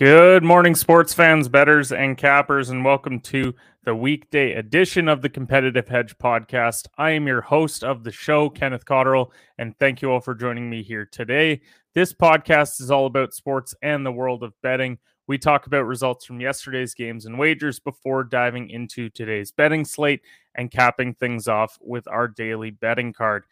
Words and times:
Good 0.00 0.42
morning, 0.42 0.76
sports 0.76 1.12
fans, 1.12 1.50
bettors, 1.50 1.92
and 1.92 2.16
cappers, 2.16 2.70
and 2.70 2.82
welcome 2.86 3.20
to 3.20 3.54
the 3.84 3.94
weekday 3.94 4.54
edition 4.54 5.08
of 5.08 5.20
the 5.20 5.28
Competitive 5.28 5.88
Hedge 5.88 6.16
podcast. 6.16 6.86
I 6.96 7.10
am 7.10 7.26
your 7.26 7.42
host 7.42 7.84
of 7.84 8.02
the 8.02 8.10
show, 8.10 8.48
Kenneth 8.48 8.86
Cotterill, 8.86 9.30
and 9.58 9.78
thank 9.78 10.00
you 10.00 10.10
all 10.10 10.20
for 10.20 10.34
joining 10.34 10.70
me 10.70 10.82
here 10.82 11.04
today. 11.04 11.60
This 11.94 12.14
podcast 12.14 12.80
is 12.80 12.90
all 12.90 13.04
about 13.04 13.34
sports 13.34 13.74
and 13.82 14.06
the 14.06 14.10
world 14.10 14.42
of 14.42 14.54
betting. 14.62 14.96
We 15.26 15.36
talk 15.36 15.66
about 15.66 15.84
results 15.84 16.24
from 16.24 16.40
yesterday's 16.40 16.94
games 16.94 17.26
and 17.26 17.38
wagers 17.38 17.78
before 17.78 18.24
diving 18.24 18.70
into 18.70 19.10
today's 19.10 19.52
betting 19.52 19.84
slate 19.84 20.22
and 20.54 20.70
capping 20.70 21.12
things 21.12 21.46
off 21.46 21.76
with 21.78 22.08
our 22.08 22.26
daily 22.26 22.70
betting 22.70 23.12
card 23.12 23.44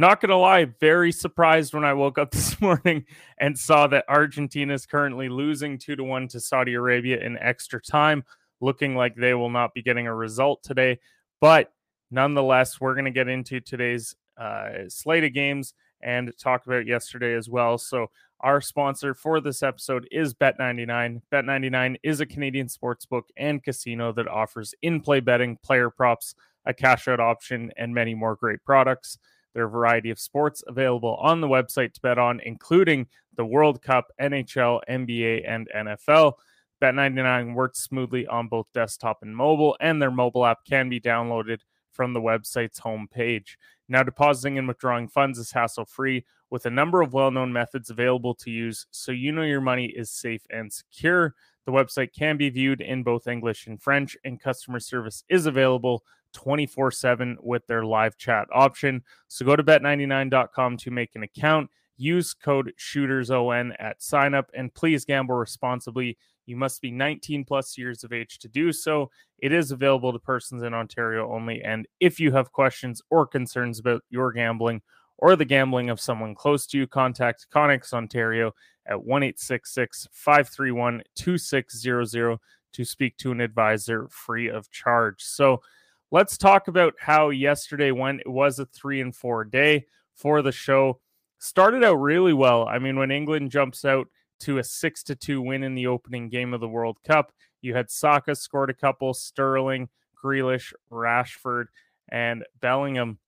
not 0.00 0.20
gonna 0.20 0.36
lie, 0.36 0.66
very 0.80 1.12
surprised 1.12 1.72
when 1.74 1.84
I 1.84 1.94
woke 1.94 2.18
up 2.18 2.30
this 2.32 2.60
morning 2.60 3.04
and 3.38 3.58
saw 3.58 3.86
that 3.88 4.04
Argentina 4.08 4.74
is 4.74 4.86
currently 4.86 5.28
losing 5.28 5.78
two 5.78 5.96
to 5.96 6.04
one 6.04 6.28
to 6.28 6.40
Saudi 6.40 6.74
Arabia 6.74 7.18
in 7.20 7.38
extra 7.38 7.80
time, 7.80 8.24
looking 8.60 8.94
like 8.94 9.14
they 9.14 9.34
will 9.34 9.50
not 9.50 9.74
be 9.74 9.82
getting 9.82 10.06
a 10.06 10.14
result 10.14 10.62
today. 10.62 10.98
But 11.40 11.72
nonetheless, 12.10 12.80
we're 12.80 12.94
gonna 12.94 13.10
get 13.10 13.28
into 13.28 13.60
today's 13.60 14.14
uh, 14.36 14.88
slate 14.88 15.24
of 15.24 15.32
games 15.32 15.74
and 16.02 16.32
talk 16.38 16.66
about 16.66 16.86
yesterday 16.86 17.34
as 17.34 17.48
well. 17.48 17.78
So 17.78 18.10
our 18.40 18.60
sponsor 18.60 19.14
for 19.14 19.40
this 19.40 19.62
episode 19.62 20.06
is 20.10 20.34
Bet99. 20.34 21.22
Bet99 21.32 21.96
is 22.02 22.20
a 22.20 22.26
Canadian 22.26 22.66
sportsbook 22.66 23.22
and 23.36 23.62
casino 23.62 24.12
that 24.12 24.28
offers 24.28 24.74
in-play 24.82 25.20
betting, 25.20 25.56
player 25.62 25.88
props, 25.88 26.34
a 26.66 26.74
cash 26.74 27.08
out 27.08 27.18
option, 27.20 27.72
and 27.78 27.94
many 27.94 28.14
more 28.14 28.36
great 28.36 28.62
products. 28.62 29.18
There 29.56 29.64
are 29.64 29.68
a 29.68 29.70
variety 29.70 30.10
of 30.10 30.20
sports 30.20 30.62
available 30.66 31.14
on 31.14 31.40
the 31.40 31.48
website 31.48 31.94
to 31.94 32.00
bet 32.02 32.18
on, 32.18 32.40
including 32.44 33.06
the 33.36 33.46
World 33.46 33.80
Cup, 33.80 34.12
NHL, 34.20 34.82
NBA, 34.86 35.50
and 35.50 35.66
NFL. 35.74 36.34
Bet99 36.82 37.54
works 37.54 37.80
smoothly 37.82 38.26
on 38.26 38.48
both 38.48 38.66
desktop 38.74 39.22
and 39.22 39.34
mobile, 39.34 39.74
and 39.80 40.00
their 40.00 40.10
mobile 40.10 40.44
app 40.44 40.58
can 40.68 40.90
be 40.90 41.00
downloaded 41.00 41.60
from 41.90 42.12
the 42.12 42.20
website's 42.20 42.78
homepage. 42.80 43.56
Now, 43.88 44.02
depositing 44.02 44.58
and 44.58 44.68
withdrawing 44.68 45.08
funds 45.08 45.38
is 45.38 45.52
hassle 45.52 45.86
free 45.86 46.26
with 46.50 46.66
a 46.66 46.70
number 46.70 47.00
of 47.00 47.14
well 47.14 47.30
known 47.30 47.50
methods 47.50 47.88
available 47.88 48.34
to 48.34 48.50
use, 48.50 48.86
so 48.90 49.10
you 49.10 49.32
know 49.32 49.40
your 49.40 49.62
money 49.62 49.86
is 49.86 50.10
safe 50.10 50.42
and 50.50 50.70
secure. 50.70 51.34
The 51.64 51.72
website 51.72 52.12
can 52.12 52.36
be 52.36 52.50
viewed 52.50 52.82
in 52.82 53.02
both 53.02 53.26
English 53.26 53.66
and 53.68 53.80
French, 53.80 54.18
and 54.22 54.38
customer 54.38 54.80
service 54.80 55.24
is 55.30 55.46
available 55.46 56.04
24 56.36 56.90
7 56.90 57.38
with 57.40 57.66
their 57.66 57.82
live 57.84 58.18
chat 58.18 58.46
option. 58.52 59.02
So 59.26 59.46
go 59.46 59.56
to 59.56 59.64
bet99.com 59.64 60.76
to 60.76 60.90
make 60.90 61.16
an 61.16 61.22
account. 61.22 61.70
Use 61.96 62.34
code 62.34 62.72
SHOOTERSON 62.76 63.72
at 63.78 64.02
sign 64.02 64.34
up 64.34 64.50
and 64.52 64.72
please 64.74 65.06
gamble 65.06 65.34
responsibly. 65.34 66.18
You 66.44 66.56
must 66.56 66.82
be 66.82 66.90
19 66.90 67.46
plus 67.46 67.78
years 67.78 68.04
of 68.04 68.12
age 68.12 68.38
to 68.40 68.48
do 68.48 68.70
so. 68.70 69.10
It 69.38 69.50
is 69.50 69.72
available 69.72 70.12
to 70.12 70.18
persons 70.18 70.62
in 70.62 70.74
Ontario 70.74 71.32
only. 71.32 71.62
And 71.62 71.88
if 72.00 72.20
you 72.20 72.32
have 72.32 72.52
questions 72.52 73.00
or 73.08 73.26
concerns 73.26 73.78
about 73.78 74.02
your 74.10 74.30
gambling 74.30 74.82
or 75.16 75.36
the 75.36 75.46
gambling 75.46 75.88
of 75.88 75.98
someone 75.98 76.34
close 76.34 76.66
to 76.66 76.78
you, 76.78 76.86
contact 76.86 77.46
Connex 77.50 77.94
Ontario 77.94 78.52
at 78.84 79.02
1 79.02 79.32
531 79.32 81.02
2600 81.14 82.38
to 82.74 82.84
speak 82.84 83.16
to 83.16 83.32
an 83.32 83.40
advisor 83.40 84.06
free 84.10 84.48
of 84.48 84.70
charge. 84.70 85.22
So, 85.24 85.62
let's 86.10 86.38
talk 86.38 86.68
about 86.68 86.94
how 86.98 87.30
yesterday 87.30 87.90
went. 87.90 88.20
It 88.20 88.30
was 88.30 88.58
a 88.58 88.66
three 88.66 89.00
and 89.00 89.14
four 89.14 89.44
day 89.44 89.86
for 90.14 90.42
the 90.42 90.52
show. 90.52 91.00
Started 91.38 91.84
out 91.84 91.96
really 91.96 92.32
well. 92.32 92.66
I 92.66 92.78
mean, 92.78 92.96
when 92.96 93.10
England 93.10 93.50
jumps 93.50 93.84
out 93.84 94.08
to 94.40 94.58
a 94.58 94.64
six 94.64 95.02
to 95.04 95.14
two 95.14 95.40
win 95.40 95.62
in 95.62 95.74
the 95.74 95.86
opening 95.86 96.28
game 96.28 96.54
of 96.54 96.60
the 96.60 96.68
World 96.68 96.98
Cup, 97.06 97.32
you 97.60 97.74
had 97.74 97.90
Saka 97.90 98.34
scored 98.34 98.70
a 98.70 98.74
couple, 98.74 99.12
Sterling, 99.14 99.88
Grealish, 100.22 100.72
Rashford, 100.90 101.66
and 102.08 102.44
Bellingham. 102.60 103.18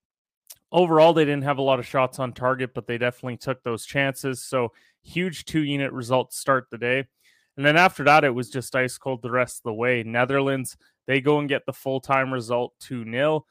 Overall, 0.71 1.13
they 1.13 1.25
didn't 1.25 1.45
have 1.45 1.59
a 1.59 1.63
lot 1.63 1.79
of 1.79 1.87
shots 1.87 2.19
on 2.19 2.33
target, 2.33 2.75
but 2.75 2.87
they 2.87 2.99
definitely 2.99 3.39
took 3.39 3.63
those 3.63 3.87
chances. 3.87 4.43
So, 4.43 4.73
huge 5.03 5.45
two 5.45 5.63
unit 5.63 5.93
results 5.93 6.37
start 6.37 6.69
the 6.71 6.79
day. 6.79 7.07
And 7.59 7.67
then 7.67 7.77
after 7.77 8.05
that, 8.05 8.23
it 8.23 8.31
was 8.31 8.49
just 8.49 8.77
ice 8.77 8.97
cold 8.97 9.21
the 9.21 9.33
rest 9.33 9.59
of 9.59 9.63
the 9.65 9.75
way. 9.75 10.05
Netherlands 10.05 10.77
they 11.09 11.21
go 11.21 11.41
and 11.41 11.49
get 11.49 11.67
the 11.67 11.73
full 11.73 12.01
time 12.01 12.33
result 12.33 12.75
2 12.81 13.05
0. 13.11 13.45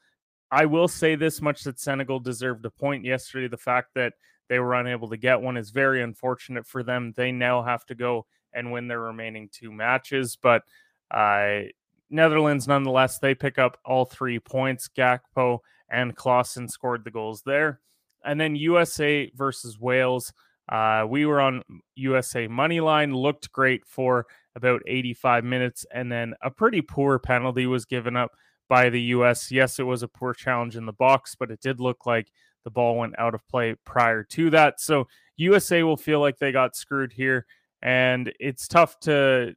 I 0.50 0.64
will 0.64 0.88
say 0.88 1.14
this 1.14 1.42
much 1.42 1.64
that 1.64 1.78
Senegal 1.78 2.20
deserved 2.20 2.64
a 2.64 2.70
point 2.70 3.04
yesterday. 3.04 3.48
The 3.48 3.58
fact 3.58 3.88
that 3.96 4.14
they 4.48 4.60
were 4.60 4.74
unable 4.74 5.08
to 5.10 5.18
get 5.18 5.42
one 5.42 5.58
is 5.58 5.70
very 5.70 6.02
unfortunate 6.02 6.66
for 6.66 6.82
them. 6.82 7.12
They 7.16 7.32
now 7.32 7.62
have 7.62 7.84
to 7.86 7.94
go 7.94 8.24
and 8.54 8.72
win 8.72 8.88
their 8.88 9.00
remaining 9.00 9.50
two 9.52 9.70
matches. 9.70 10.38
But 10.40 10.62
uh, 11.10 11.64
Netherlands, 12.08 12.66
nonetheless, 12.66 13.18
they 13.18 13.34
pick 13.34 13.58
up 13.58 13.76
all 13.84 14.06
three 14.06 14.38
points. 14.38 14.88
Gakpo 14.88 15.58
and 15.90 16.16
Klaassen 16.16 16.70
scored 16.70 17.04
the 17.04 17.10
goals 17.10 17.42
there. 17.44 17.80
And 18.24 18.40
then 18.40 18.56
USA 18.56 19.30
versus 19.34 19.78
Wales. 19.78 20.32
Uh, 20.68 21.06
we 21.08 21.24
were 21.26 21.40
on 21.40 21.62
USA 21.94 22.46
money 22.46 22.80
line, 22.80 23.14
looked 23.14 23.50
great 23.52 23.86
for 23.86 24.26
about 24.54 24.82
85 24.86 25.44
minutes, 25.44 25.86
and 25.92 26.10
then 26.10 26.34
a 26.42 26.50
pretty 26.50 26.82
poor 26.82 27.18
penalty 27.18 27.66
was 27.66 27.84
given 27.84 28.16
up 28.16 28.32
by 28.68 28.90
the 28.90 29.00
U.S. 29.02 29.50
Yes, 29.50 29.78
it 29.78 29.84
was 29.84 30.02
a 30.02 30.08
poor 30.08 30.34
challenge 30.34 30.76
in 30.76 30.86
the 30.86 30.92
box, 30.92 31.34
but 31.34 31.50
it 31.50 31.60
did 31.60 31.80
look 31.80 32.04
like 32.06 32.30
the 32.64 32.70
ball 32.70 32.96
went 32.96 33.18
out 33.18 33.34
of 33.34 33.46
play 33.48 33.74
prior 33.84 34.22
to 34.24 34.50
that. 34.50 34.80
So 34.80 35.08
USA 35.36 35.82
will 35.82 35.96
feel 35.96 36.20
like 36.20 36.38
they 36.38 36.52
got 36.52 36.76
screwed 36.76 37.12
here, 37.12 37.46
and 37.82 38.32
it's 38.38 38.68
tough 38.68 39.00
to. 39.00 39.54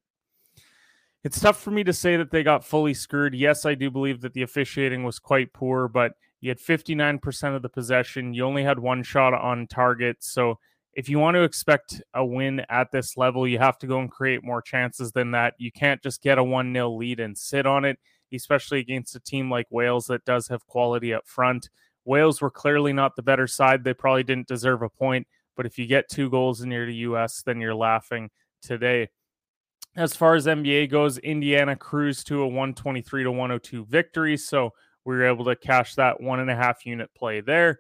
It's 1.24 1.40
tough 1.40 1.62
for 1.62 1.70
me 1.70 1.84
to 1.84 1.94
say 1.94 2.18
that 2.18 2.32
they 2.32 2.42
got 2.42 2.66
fully 2.66 2.96
screwed. 2.96 3.36
Yes, 3.36 3.64
I 3.64 3.76
do 3.76 3.92
believe 3.92 4.22
that 4.22 4.34
the 4.34 4.42
officiating 4.42 5.04
was 5.04 5.20
quite 5.20 5.54
poor, 5.54 5.88
but 5.88 6.14
you 6.40 6.50
had 6.50 6.58
59% 6.58 7.56
of 7.56 7.62
the 7.62 7.70
possession. 7.70 8.34
You 8.34 8.44
only 8.44 8.64
had 8.64 8.80
one 8.80 9.04
shot 9.04 9.36
on 9.36 9.68
target. 9.68 10.18
So 10.22 10.58
if 10.94 11.08
you 11.08 11.20
want 11.20 11.36
to 11.36 11.44
expect 11.44 12.02
a 12.14 12.26
win 12.26 12.66
at 12.70 12.92
this 12.92 13.16
level, 13.16 13.48
you 13.48 13.60
have 13.60 13.78
to 13.80 13.88
go 13.88 14.00
and 14.00 14.12
create 14.12 14.44
more 14.44 14.62
chances 14.62 15.12
than 15.12 15.32
that. 15.32 15.54
You 15.58 15.72
can't 15.72 16.02
just 16.02 16.22
get 16.22 16.38
a 16.38 16.44
1 16.44 16.74
0 16.74 16.92
lead 16.92 17.20
and 17.20 17.38
sit 17.38 17.66
on 17.66 17.86
it, 17.86 17.98
especially 18.34 18.80
against 18.80 19.16
a 19.16 19.20
team 19.20 19.50
like 19.50 19.68
Wales 19.70 20.08
that 20.08 20.26
does 20.26 20.48
have 20.50 20.66
quality 20.68 21.14
up 21.14 21.28
front. 21.28 21.70
Wales 22.04 22.42
were 22.42 22.52
clearly 22.52 22.94
not 22.94 23.16
the 23.16 23.22
better 23.22 23.48
side. 23.48 23.84
They 23.84 23.94
probably 23.94 24.24
didn't 24.24 24.48
deserve 24.48 24.82
a 24.82 24.90
point, 24.90 25.28
but 25.56 25.66
if 25.66 25.78
you 25.78 25.86
get 25.86 26.10
two 26.10 26.30
goals 26.30 26.62
near 26.62 26.86
the 26.86 26.96
U.S., 26.96 27.44
then 27.46 27.62
you're 27.62 27.76
laughing 27.76 28.30
today. 28.62 29.10
As 29.96 30.16
far 30.16 30.36
as 30.36 30.48
NBA 30.48 30.90
goes, 30.90 31.18
Indiana 31.20 31.76
cruised 31.76 32.28
to 32.28 32.42
a 32.42 32.48
123 32.48 33.24
to 33.24 33.32
102 33.32 33.86
victory. 33.86 34.38
So 34.38 34.72
we 35.06 35.16
were 35.16 35.26
able 35.26 35.46
to 35.46 35.56
cash 35.56 35.96
that 35.96 36.22
one 36.22 36.40
and 36.40 36.50
a 36.50 36.56
half 36.56 36.86
unit 36.86 37.14
play 37.14 37.42
there. 37.42 37.80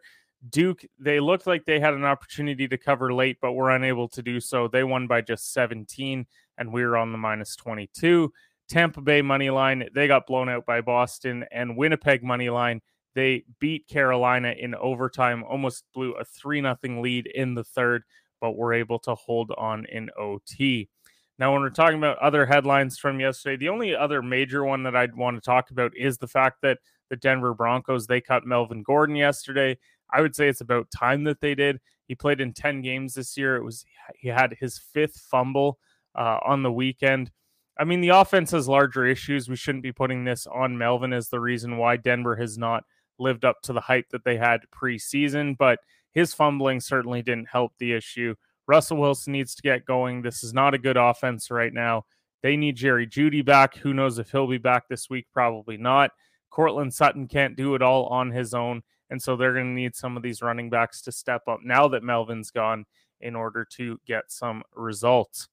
Duke, 0.50 0.84
they 1.00 1.20
looked 1.20 1.46
like 1.46 1.66
they 1.66 1.80
had 1.80 1.94
an 1.94 2.04
opportunity 2.04 2.68
to 2.68 2.78
cover 2.78 3.14
late, 3.14 3.38
but 3.42 3.54
were 3.54 3.72
unable 3.72 4.08
to 4.10 4.24
do 4.24 4.40
so. 4.40 4.68
They 4.68 4.84
won 4.84 5.08
by 5.08 5.22
just 5.22 5.54
17, 5.54 6.26
and 6.58 6.74
we 6.74 6.84
were 6.84 6.98
on 6.98 7.12
the 7.12 7.18
minus 7.18 7.56
22. 7.56 8.32
Tampa 8.68 9.02
Bay 9.02 9.22
money 9.22 9.50
line, 9.50 9.88
they 9.94 10.08
got 10.08 10.26
blown 10.26 10.50
out 10.50 10.66
by 10.66 10.82
Boston, 10.82 11.46
and 11.52 11.78
Winnipeg 11.78 12.24
money 12.24 12.50
line, 12.50 12.82
they 13.14 13.44
beat 13.60 13.88
Carolina 13.88 14.56
in 14.58 14.74
overtime, 14.76 15.44
almost 15.44 15.84
blew 15.94 16.14
a 16.14 16.24
3 16.24 16.62
0 16.62 17.02
lead 17.02 17.28
in 17.28 17.54
the 17.54 17.64
third, 17.64 18.04
but 18.40 18.56
were 18.56 18.74
able 18.74 19.00
to 19.00 19.14
hold 19.16 19.52
on 19.58 19.86
in 19.86 20.10
OT. 20.18 20.90
Now, 21.38 21.54
when 21.54 21.62
we're 21.62 21.70
talking 21.70 21.98
about 21.98 22.20
other 22.20 22.46
headlines 22.46 22.98
from 22.98 23.20
yesterday, 23.20 23.58
the 23.58 23.70
only 23.70 23.96
other 23.96 24.22
major 24.22 24.64
one 24.64 24.84
that 24.84 24.96
I'd 24.96 25.16
want 25.16 25.38
to 25.38 25.42
talk 25.42 25.72
about 25.72 25.92
is 25.98 26.18
the 26.18 26.28
fact 26.28 26.62
that 26.62 26.80
the 27.10 27.16
Denver 27.18 27.54
Broncos, 27.54 28.08
they 28.08 28.22
cut 28.22 28.46
Melvin 28.46 28.84
Gordon 28.84 29.16
yesterday. 29.16 29.78
I 30.12 30.22
would 30.22 30.36
say 30.36 30.48
it's 30.48 30.62
about 30.62 30.92
time 30.92 31.24
that 31.26 31.42
they 31.42 31.56
did. 31.56 31.80
He 32.08 32.16
played 32.16 32.42
in 32.42 32.54
10 32.54 32.82
games 32.82 33.14
this 33.14 33.38
year. 33.38 33.56
It 33.56 33.64
was 33.64 33.86
he 34.16 34.28
had 34.28 34.58
his 34.60 34.78
fifth 34.78 35.18
fumble 35.30 35.80
uh, 36.16 36.40
on 36.46 36.64
the 36.64 36.72
weekend. 36.72 37.32
I 37.80 37.84
mean, 37.84 38.02
the 38.02 38.10
offense 38.10 38.52
has 38.52 38.68
larger 38.68 39.06
issues. 39.06 39.50
We 39.50 39.56
shouldn't 39.56 39.84
be 39.84 39.94
putting 39.94 40.24
this 40.24 40.46
on 40.46 40.78
Melvin 40.78 41.14
as 41.14 41.30
the 41.30 41.40
reason 41.40 41.78
why 41.78 41.98
Denver 41.98 42.36
has 42.36 42.58
not 42.58 42.84
lived 43.18 43.46
up 43.46 43.62
to 43.64 43.74
the 43.74 43.82
hype 43.82 44.10
that 44.10 44.24
they 44.24 44.38
had 44.38 44.62
preseason, 44.76 45.58
but 45.58 45.80
his 46.12 46.34
fumbling 46.34 46.82
certainly 46.82 47.22
didn't 47.22 47.50
help 47.50 47.74
the 47.78 47.94
issue. 47.94 48.36
Russell 48.68 48.98
Wilson 48.98 49.34
needs 49.34 49.56
to 49.56 49.62
get 49.62 49.86
going. 49.86 50.22
This 50.22 50.44
is 50.44 50.54
not 50.54 50.74
a 50.74 50.80
good 50.80 50.98
offense 50.98 51.50
right 51.50 51.74
now. 51.74 52.06
They 52.44 52.58
need 52.58 52.76
Jerry 52.76 53.08
Jeudy 53.08 53.44
back. 53.44 53.76
Who 53.78 53.94
knows 53.94 54.20
if 54.20 54.32
he'll 54.32 54.48
be 54.48 54.58
back 54.58 54.88
this 54.88 55.10
week? 55.10 55.28
Probably 55.34 55.78
not. 55.78 56.12
Courtland 56.50 56.94
Sutton 56.94 57.28
can't 57.28 57.56
do 57.56 57.76
it 57.76 57.82
all 57.82 58.08
on 58.08 58.32
his 58.32 58.54
own. 58.54 58.82
And 59.12 59.22
so 59.22 59.36
they're 59.36 59.54
going 59.54 59.76
to 59.76 59.82
need 59.82 59.96
some 59.96 60.18
of 60.18 60.24
these 60.24 60.42
running 60.42 60.70
backs 60.70 61.02
to 61.04 61.12
step 61.12 61.48
up 61.48 61.60
now 61.64 61.88
that 61.90 62.02
Melvin's 62.02 62.50
gone 62.50 62.86
in 63.20 63.36
order 63.36 63.64
to 63.74 64.00
get 64.08 64.32
some 64.32 64.64
results. 64.74 65.50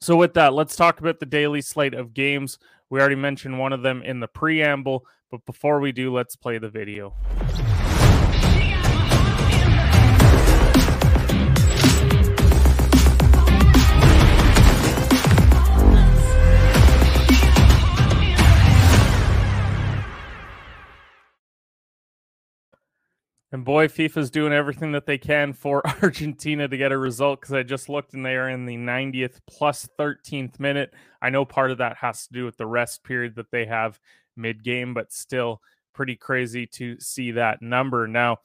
So, 0.00 0.14
with 0.14 0.34
that, 0.34 0.54
let's 0.54 0.76
talk 0.76 1.00
about 1.00 1.18
the 1.18 1.26
daily 1.26 1.60
slate 1.60 1.94
of 1.94 2.14
games. 2.14 2.58
We 2.88 3.00
already 3.00 3.16
mentioned 3.16 3.58
one 3.58 3.72
of 3.72 3.82
them 3.82 4.02
in 4.02 4.20
the 4.20 4.28
preamble, 4.28 5.04
but 5.30 5.44
before 5.44 5.80
we 5.80 5.90
do, 5.90 6.14
let's 6.14 6.36
play 6.36 6.58
the 6.58 6.68
video. 6.68 7.14
And 23.50 23.64
boy, 23.64 23.88
FIFA's 23.88 24.30
doing 24.30 24.52
everything 24.52 24.92
that 24.92 25.06
they 25.06 25.16
can 25.16 25.54
for 25.54 25.86
Argentina 26.02 26.68
to 26.68 26.76
get 26.76 26.92
a 26.92 26.98
result 26.98 27.40
because 27.40 27.54
I 27.54 27.62
just 27.62 27.88
looked 27.88 28.12
and 28.12 28.24
they 28.24 28.36
are 28.36 28.50
in 28.50 28.66
the 28.66 28.76
90th 28.76 29.40
plus 29.46 29.88
13th 29.98 30.60
minute. 30.60 30.92
I 31.22 31.30
know 31.30 31.46
part 31.46 31.70
of 31.70 31.78
that 31.78 31.96
has 31.96 32.26
to 32.26 32.32
do 32.32 32.44
with 32.44 32.58
the 32.58 32.66
rest 32.66 33.04
period 33.04 33.36
that 33.36 33.50
they 33.50 33.64
have 33.64 33.98
mid 34.36 34.62
game, 34.62 34.92
but 34.92 35.12
still 35.12 35.62
pretty 35.94 36.14
crazy 36.14 36.66
to 36.66 37.00
see 37.00 37.30
that 37.32 37.62
number. 37.62 38.06
Now, 38.06 38.38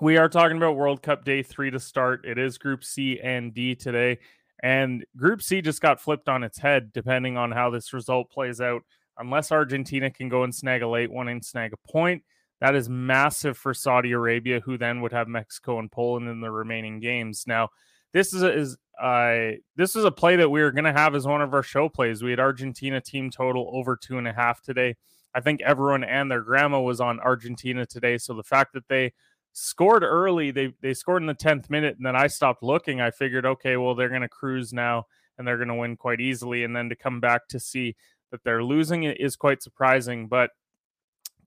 we 0.00 0.16
are 0.16 0.28
talking 0.28 0.56
about 0.56 0.76
World 0.76 1.02
Cup 1.02 1.24
day 1.24 1.42
three 1.42 1.70
to 1.70 1.78
start. 1.78 2.24
It 2.24 2.36
is 2.36 2.58
Group 2.58 2.82
C 2.82 3.20
and 3.20 3.54
D 3.54 3.76
today. 3.76 4.18
And 4.62 5.04
Group 5.16 5.40
C 5.40 5.62
just 5.62 5.80
got 5.80 6.00
flipped 6.00 6.28
on 6.28 6.42
its 6.42 6.58
head 6.58 6.92
depending 6.92 7.36
on 7.36 7.52
how 7.52 7.70
this 7.70 7.92
result 7.92 8.30
plays 8.30 8.60
out. 8.60 8.82
Unless 9.18 9.52
Argentina 9.52 10.10
can 10.10 10.28
go 10.28 10.42
and 10.42 10.54
snag 10.54 10.82
a 10.82 10.88
late 10.88 11.12
one 11.12 11.28
and 11.28 11.44
snag 11.44 11.72
a 11.72 11.92
point 11.92 12.22
that 12.60 12.74
is 12.74 12.88
massive 12.88 13.56
for 13.56 13.72
Saudi 13.72 14.12
Arabia, 14.12 14.60
who 14.60 14.76
then 14.76 15.00
would 15.00 15.12
have 15.12 15.28
Mexico 15.28 15.78
and 15.78 15.90
Poland 15.90 16.28
in 16.28 16.40
the 16.40 16.50
remaining 16.50 17.00
games. 17.00 17.44
Now, 17.46 17.70
this 18.12 18.34
is 18.34 18.42
a, 18.42 18.52
is 18.52 18.76
uh, 19.00 19.52
this 19.76 19.96
is 19.96 20.04
a 20.04 20.10
play 20.10 20.36
that 20.36 20.50
we 20.50 20.60
are 20.60 20.70
going 20.70 20.84
to 20.84 20.92
have 20.92 21.14
as 21.14 21.26
one 21.26 21.40
of 21.40 21.54
our 21.54 21.62
show 21.62 21.88
plays. 21.88 22.22
We 22.22 22.30
had 22.30 22.40
Argentina 22.40 23.00
team 23.00 23.30
total 23.30 23.70
over 23.72 23.96
two 23.96 24.18
and 24.18 24.28
a 24.28 24.32
half 24.32 24.60
today. 24.60 24.96
I 25.34 25.40
think 25.40 25.62
everyone 25.62 26.04
and 26.04 26.30
their 26.30 26.42
grandma 26.42 26.80
was 26.80 27.00
on 27.00 27.20
Argentina 27.20 27.86
today. 27.86 28.18
So 28.18 28.34
the 28.34 28.42
fact 28.42 28.74
that 28.74 28.88
they 28.88 29.12
scored 29.52 30.02
early, 30.02 30.50
they 30.50 30.74
they 30.82 30.92
scored 30.92 31.22
in 31.22 31.26
the 31.26 31.34
tenth 31.34 31.70
minute, 31.70 31.96
and 31.96 32.04
then 32.04 32.16
I 32.16 32.26
stopped 32.26 32.62
looking. 32.62 33.00
I 33.00 33.10
figured, 33.10 33.46
okay, 33.46 33.76
well 33.76 33.94
they're 33.94 34.08
going 34.08 34.20
to 34.22 34.28
cruise 34.28 34.72
now, 34.72 35.06
and 35.38 35.46
they're 35.46 35.56
going 35.56 35.68
to 35.68 35.74
win 35.74 35.96
quite 35.96 36.20
easily. 36.20 36.64
And 36.64 36.76
then 36.76 36.88
to 36.90 36.96
come 36.96 37.20
back 37.20 37.48
to 37.48 37.60
see 37.60 37.96
that 38.30 38.44
they're 38.44 38.62
losing 38.62 39.04
it 39.04 39.20
is 39.20 39.36
quite 39.36 39.62
surprising. 39.62 40.26
But 40.26 40.50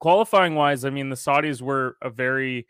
qualifying 0.03 0.53
wise, 0.53 0.83
I 0.83 0.89
mean, 0.89 1.07
the 1.07 1.15
Saudis 1.15 1.61
were 1.61 1.95
a 2.01 2.09
very 2.09 2.67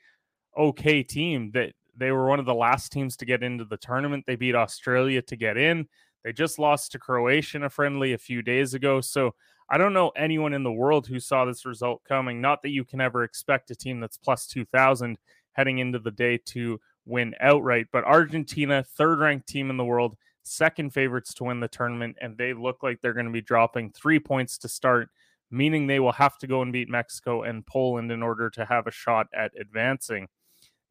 okay 0.56 1.02
team. 1.02 1.50
That 1.56 1.74
they 1.98 2.12
were 2.12 2.28
one 2.28 2.40
of 2.40 2.46
the 2.46 2.54
last 2.54 2.92
teams 2.92 3.18
to 3.18 3.26
get 3.26 3.42
into 3.42 3.66
the 3.66 3.78
tournament. 3.78 4.26
They 4.28 4.36
beat 4.36 4.54
Australia 4.54 5.20
to 5.24 5.36
get 5.36 5.58
in. 5.58 5.88
They 6.24 6.32
just 6.32 6.60
lost 6.60 6.92
to 6.92 7.00
Croatia 7.00 7.58
in 7.58 7.64
a 7.64 7.72
friendly 7.72 8.14
a 8.14 8.20
few 8.20 8.44
days 8.44 8.76
ago. 8.76 9.02
So 9.02 9.34
I 9.68 9.80
don't 9.80 9.94
know 9.94 10.12
anyone 10.16 10.54
in 10.54 10.62
the 10.62 10.72
world 10.72 11.08
who 11.08 11.20
saw 11.20 11.44
this 11.44 11.66
result 11.66 12.04
coming. 12.08 12.40
Not 12.40 12.62
that 12.62 12.70
you 12.70 12.86
can 12.86 13.02
ever 13.02 13.24
expect 13.24 13.72
a 13.72 13.76
team 13.76 14.00
that's 14.00 14.16
plus 14.16 14.46
2,000 14.46 15.18
heading 15.54 15.80
into 15.80 15.98
the 15.98 16.12
day 16.12 16.38
to 16.38 16.80
win 17.08 17.34
outright, 17.40 17.88
but 17.92 18.04
Argentina, 18.04 18.84
third 18.84 19.20
ranked 19.20 19.48
team 19.48 19.72
in 19.72 19.78
the 19.78 19.84
world, 19.84 20.16
second 20.44 20.94
favorites 20.94 21.34
to 21.34 21.46
win 21.46 21.60
the 21.60 21.68
tournament, 21.68 22.16
and 22.22 22.38
they 22.38 22.54
look 22.54 22.84
like 22.84 23.02
they're 23.02 23.14
going 23.14 23.26
to 23.26 23.32
be 23.32 23.42
dropping 23.42 23.90
three 23.90 24.20
points 24.20 24.60
to 24.60 24.70
start 24.70 25.10
meaning 25.52 25.88
they 25.88 26.00
will 26.00 26.12
have 26.12 26.38
to 26.40 26.48
go 26.48 26.62
and 26.62 26.74
beat 26.74 26.90
Mexico 26.90 27.44
and 27.44 27.66
Poland 27.66 28.12
in 28.12 28.24
order 28.24 28.50
to 28.52 28.66
have 28.66 28.88
a 28.88 28.92
shot 28.92 29.28
at 29.34 29.52
advancing. 29.60 30.28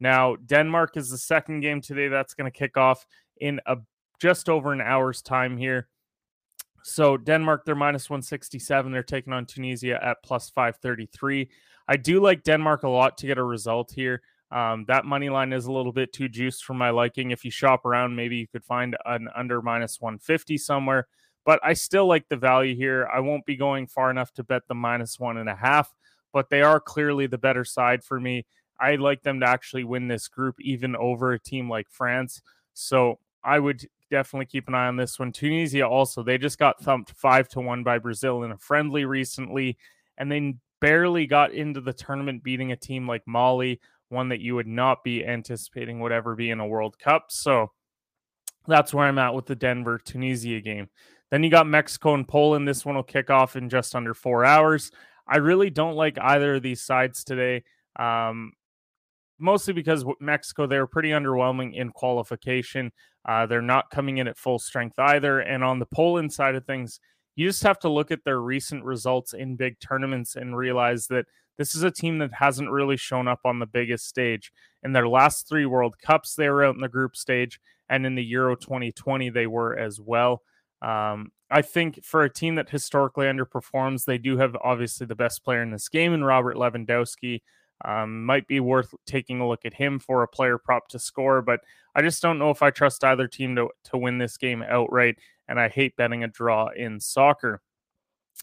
Now, 0.01 0.37
Denmark 0.37 0.97
is 0.97 1.11
the 1.11 1.19
second 1.19 1.61
game 1.61 1.81
today. 1.81 2.09
That's 2.09 2.35
going 2.35 2.51
to 2.51 2.59
kick 2.59 2.77
off 2.77 3.07
in 3.41 3.61
a 3.67 3.79
just 4.21 4.49
over 4.49 4.73
an 4.73 4.81
hour's 4.81 5.23
time 5.23 5.57
here. 5.57 5.89
So 6.85 7.17
Denmark, 7.17 7.65
they're 7.65 7.75
minus 7.75 8.11
167. 8.11 8.93
They're 8.93 9.03
taking 9.03 9.33
on 9.33 9.47
Tunisia 9.47 9.99
at 10.05 10.23
plus 10.25 10.51
533. 10.51 11.49
I 11.89 11.97
do 11.97 12.21
like 12.21 12.43
Denmark 12.45 12.83
a 12.83 12.89
lot 12.89 13.19
to 13.19 13.27
get 13.27 13.39
a 13.39 13.45
result 13.45 13.93
here. 13.93 14.23
Um, 14.51 14.85
that 14.89 15.05
money 15.05 15.31
line 15.31 15.53
is 15.53 15.67
a 15.67 15.73
little 15.73 15.93
bit 15.93 16.13
too 16.13 16.29
juiced 16.29 16.65
for 16.65 16.75
my 16.75 16.91
liking. 16.91 17.31
If 17.31 17.45
you 17.45 17.51
shop 17.51 17.87
around, 17.87 18.15
maybe 18.15 18.37
you 18.37 18.47
could 18.47 18.65
find 18.65 18.97
an 19.07 19.29
under 19.35 19.63
minus 19.63 20.01
150 20.01 20.59
somewhere 20.59 21.07
but 21.44 21.61
I 21.62 21.73
still 21.73 22.06
like 22.06 22.29
the 22.29 22.37
value 22.37 22.75
here. 22.75 23.09
I 23.12 23.21
won't 23.21 23.47
be 23.47 23.56
going 23.56 23.87
far 23.87 24.11
enough 24.11 24.33
to 24.35 24.44
bet 24.44 24.62
the 24.69 24.75
minus 24.75 25.19
one 25.19 25.39
and 25.39 25.49
a 25.49 25.56
half, 25.56 25.93
but 26.33 26.50
they 26.50 26.62
are 26.62 26.81
clearly 26.81 27.27
the 27.27 27.39
better 27.39 27.65
side 27.65 28.05
for 28.05 28.21
me. 28.21 28.47
I 28.81 28.97
like 28.97 29.23
them 29.23 29.41
to 29.41 29.47
actually 29.47 29.85
win 29.85 30.09
this 30.09 30.29
group, 30.29 30.56
even 30.61 30.97
over 30.97 31.33
a 31.33 31.39
team 31.39 31.71
like 31.71 31.89
France. 31.91 32.43
So 32.75 33.19
I 33.44 33.59
would 33.59 33.87
definitely 34.11 34.47
keep 34.47 34.69
an 34.69 34.75
eye 34.75 34.87
on 34.87 34.97
this 34.97 35.19
one. 35.19 35.33
Tunisia 35.33 35.87
also, 35.87 36.23
they 36.23 36.39
just 36.39 36.59
got 36.59 36.81
thumped 36.81 37.12
five 37.12 37.49
to 37.49 37.61
one 37.61 37.83
by 37.83 37.99
Brazil 37.99 38.43
in 38.43 38.53
a 38.53 38.59
friendly 38.59 39.05
recently, 39.05 39.79
and 40.19 40.31
they 40.31 40.55
barely 40.81 41.27
got 41.27 41.53
into 41.53 41.81
the 41.81 41.93
tournament 41.93 42.43
beating 42.43 42.73
a 42.73 42.77
team 42.77 43.06
like 43.06 43.23
Mali, 43.27 43.81
one 44.09 44.29
that 44.29 44.41
you 44.41 44.55
would 44.55 44.67
not 44.67 45.05
be 45.05 45.25
anticipating 45.25 46.00
would 46.00 46.12
ever 46.12 46.35
be 46.35 46.50
in 46.50 46.61
a 46.61 46.67
World 46.67 46.99
Cup. 46.99 47.27
So 47.29 47.71
that's 48.67 48.93
where 48.93 49.06
I'm 49.06 49.19
at 49.19 49.35
with 49.35 49.47
the 49.47 49.56
Denver 49.56 49.99
Tunisia 49.99 50.61
game. 50.61 50.89
Then 51.32 51.43
you 51.43 51.49
got 51.49 51.67
Mexico 51.67 52.12
and 52.12 52.29
Poland. 52.29 52.69
This 52.69 52.84
one 52.84 52.94
will 52.94 53.02
kick 53.02 53.31
off 53.31 53.56
in 53.56 53.70
just 53.70 53.94
under 53.94 54.12
four 54.12 54.44
hours. 54.44 54.90
I 55.26 55.38
really 55.38 55.70
don't 55.70 55.96
like 55.96 56.19
either 56.20 56.56
of 56.56 56.62
these 56.62 56.82
sides 56.82 57.25
today. 57.25 57.64
Um, 57.99 58.52
mostly 59.38 59.73
because 59.73 60.05
Mexico, 60.20 60.67
they 60.67 60.79
were 60.79 60.87
pretty 60.87 61.08
underwhelming 61.08 61.75
in 61.75 61.88
qualification. 61.88 62.93
Uh, 63.26 63.46
they're 63.46 63.62
not 63.62 63.88
coming 63.88 64.19
in 64.19 64.29
at 64.29 64.37
full 64.37 64.58
strength 64.58 64.99
either. 64.99 65.40
And 65.40 65.64
on 65.64 65.79
the 65.79 65.87
Poland 65.87 66.34
side 66.34 66.55
of 66.55 66.67
things, 66.67 67.00
you 67.34 67.49
just 67.49 67.62
have 67.62 67.79
to 67.79 67.88
look 67.88 68.11
at 68.11 68.25
their 68.25 68.43
recent 68.43 68.84
results 68.84 69.32
in 69.32 69.56
big 69.56 69.81
tournaments 69.81 70.37
and 70.37 70.55
realize 70.55 71.06
that 71.06 71.25
this 71.56 71.75
is 71.75 71.82
a 71.82 71.90
team 71.90 72.19
that 72.19 72.34
hasn't 72.34 72.70
really 72.70 72.99
shown 72.99 73.26
up 73.26 73.40
on 73.46 73.58
the 73.58 73.64
biggest 73.64 74.06
stage. 74.06 74.52
In 74.82 74.93
their 74.93 75.08
last 75.08 75.48
three 75.48 75.65
World 75.65 75.96
Cups, 75.98 76.34
they 76.34 76.51
were 76.51 76.62
out 76.62 76.74
in 76.74 76.82
the 76.82 76.89
group 76.89 77.17
stage, 77.17 77.58
and 77.89 78.05
in 78.05 78.17
the 78.17 78.24
Euro 78.24 78.55
2020, 78.55 79.31
they 79.31 79.46
were 79.46 79.79
as 79.79 79.98
well. 79.98 80.43
Um, 80.82 81.31
I 81.51 81.62
think 81.62 82.05
for 82.05 82.24
a 82.24 82.32
team 82.32 82.56
that 82.56 82.69
historically 82.69 83.27
underperforms, 83.27 84.05
they 84.05 84.19
do 84.19 84.36
have 84.39 84.56
obviously 84.62 85.06
the 85.06 85.15
best 85.15 85.44
player 85.44 85.62
in 85.62 85.70
this 85.70 85.89
game 85.89 86.12
in 86.12 86.24
Robert 86.24 86.56
Lewandowski. 86.56 87.41
Um, 87.84 88.24
might 88.24 88.46
be 88.46 88.60
worth 88.60 88.94
taking 89.06 89.41
a 89.41 89.48
look 89.48 89.65
at 89.65 89.74
him 89.74 89.98
for 89.98 90.22
a 90.22 90.29
player 90.29 90.56
prop 90.56 90.89
to 90.89 90.98
score, 90.98 91.43
but 91.43 91.60
I 91.94 92.03
just 92.03 92.22
don't 92.22 92.39
know 92.39 92.51
if 92.51 92.62
I 92.62 92.70
trust 92.70 93.03
either 93.03 93.27
team 93.27 93.56
to, 93.56 93.69
to 93.84 93.98
win 93.98 94.19
this 94.19 94.36
game 94.36 94.62
outright. 94.62 95.19
And 95.48 95.58
I 95.58 95.69
hate 95.69 95.96
betting 95.96 96.24
a 96.24 96.29
draw 96.29 96.69
in 96.69 97.01
soccer. 97.01 97.60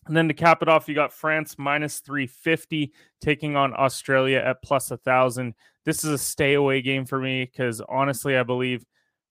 And 0.08 0.15
then 0.15 0.27
to 0.27 0.34
cap 0.34 0.62
it 0.62 0.69
off, 0.69 0.88
you 0.88 0.96
got 0.96 1.13
France 1.13 1.55
minus 1.58 2.00
350 2.00 2.93
taking 3.22 3.55
on 3.55 3.74
Australia 3.74 4.38
at 4.38 4.62
plus 4.62 4.89
1,000. 4.91 5.53
This 5.86 6.03
is 6.03 6.12
a 6.12 6.17
stay 6.17 6.53
away 6.53 6.81
game 6.81 7.05
for 7.05 7.19
me 7.19 7.46
because 7.46 7.81
honestly, 7.89 8.38
I 8.38 8.43
believe 8.43 8.86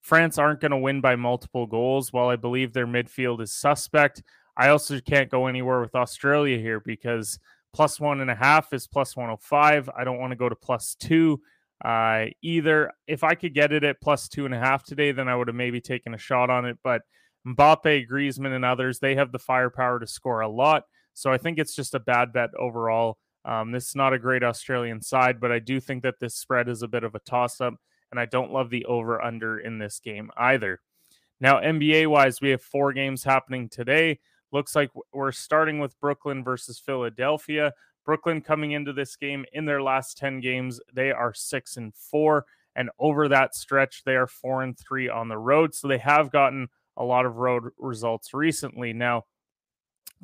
France 0.09 0.39
aren't 0.39 0.61
going 0.61 0.71
to 0.71 0.79
win 0.79 1.03
by 1.03 1.17
multiple 1.17 1.67
goals. 1.67 2.15
While 2.15 2.29
I 2.29 2.37
believe 2.37 2.73
their 2.73 2.87
midfield 2.87 3.43
is 3.43 3.53
suspect, 3.53 4.23
I 4.57 4.71
also 4.71 5.01
can't 5.01 5.31
go 5.31 5.49
anywhere 5.49 5.83
with 5.83 5.95
Australia 5.95 6.57
here 6.57 6.81
because 6.81 7.39
plus 7.75 8.01
one 8.01 8.23
and 8.23 8.31
a 8.31 8.35
half 8.35 8.73
is 8.73 8.87
plus 8.87 9.15
105. 9.15 9.91
I 9.95 10.05
don't 10.05 10.19
want 10.19 10.31
to 10.31 10.37
go 10.37 10.49
to 10.49 10.57
plus 10.57 10.97
two 10.99 11.43
uh, 11.85 12.25
either. 12.41 12.91
If 13.07 13.23
I 13.23 13.35
could 13.35 13.53
get 13.53 13.71
it 13.71 13.85
at 13.85 14.01
plus 14.01 14.29
two 14.29 14.47
and 14.47 14.55
a 14.55 14.59
half 14.59 14.83
today, 14.83 15.13
then 15.13 15.29
I 15.29 15.37
would 15.37 15.49
have 15.49 15.55
maybe 15.55 15.83
taken 15.83 16.15
a 16.15 16.19
shot 16.19 16.49
on 16.49 16.65
it. 16.65 16.79
But 16.83 17.03
Mbappe, 17.47 18.09
Griezmann, 18.09 18.57
and 18.57 18.65
others, 18.65 19.01
they 19.01 19.15
have 19.17 19.31
the 19.31 19.39
firepower 19.39 20.01
to 20.01 20.07
score 20.07 20.41
a 20.41 20.49
lot. 20.49 20.85
So 21.13 21.31
I 21.31 21.37
think 21.37 21.59
it's 21.59 21.75
just 21.75 21.95
a 21.95 22.01
bad 22.01 22.33
bet 22.33 22.49
overall. 22.59 23.19
Um, 23.45 23.73
this 23.73 23.89
is 23.89 23.95
not 23.95 24.15
a 24.15 24.19
great 24.19 24.43
Australian 24.43 25.03
side, 25.03 25.39
but 25.39 25.53
I 25.53 25.59
do 25.59 25.81
think 25.81 26.03
that 26.05 26.19
this 26.19 26.35
spread 26.35 26.67
is 26.67 26.81
a 26.81 26.89
bit 26.89 27.05
of 27.05 27.15
a 27.15 27.21
toss 27.21 27.61
up 27.61 27.75
and 28.11 28.19
I 28.19 28.27
don't 28.27 28.53
love 28.53 28.71
the 28.71 28.85
over 28.87 29.23
under 29.23 29.59
in 29.59 29.79
this 29.79 30.01
game 30.01 30.31
either. 30.37 30.81
Now, 31.41 31.61
NBA 31.61 32.09
wise, 32.09 32.41
we 32.41 32.51
have 32.51 32.63
four 32.63 32.93
games 32.93 33.23
happening 33.23 33.69
today. 33.69 34.19
Looks 34.51 34.75
like 34.75 34.91
we're 35.13 35.33
starting 35.33 35.79
with 35.79 35.99
Brooklyn 36.01 36.43
versus 36.43 36.79
Philadelphia. 36.79 37.73
Brooklyn 38.05 38.41
coming 38.41 38.73
into 38.73 38.93
this 38.93 39.17
game 39.17 39.45
in 39.53 39.67
their 39.67 39.83
last 39.83 40.17
10 40.19 40.41
games, 40.41 40.81
they 40.93 41.13
are 41.13 41.35
six 41.35 41.77
and 41.77 41.95
four. 41.95 42.47
And 42.75 42.91
over 42.99 43.29
that 43.29 43.55
stretch, 43.55 44.03
they 44.05 44.17
are 44.17 44.27
four 44.27 44.63
and 44.63 44.79
three 44.79 45.09
on 45.09 45.29
the 45.29 45.39
road. 45.39 45.75
So 45.75 45.89
they 45.89 45.99
have 45.99 46.33
gotten 46.33 46.69
a 46.97 47.05
lot 47.05 47.27
of 47.27 47.37
road 47.37 47.65
results 47.79 48.33
recently. 48.33 48.93
Now, 48.93 49.25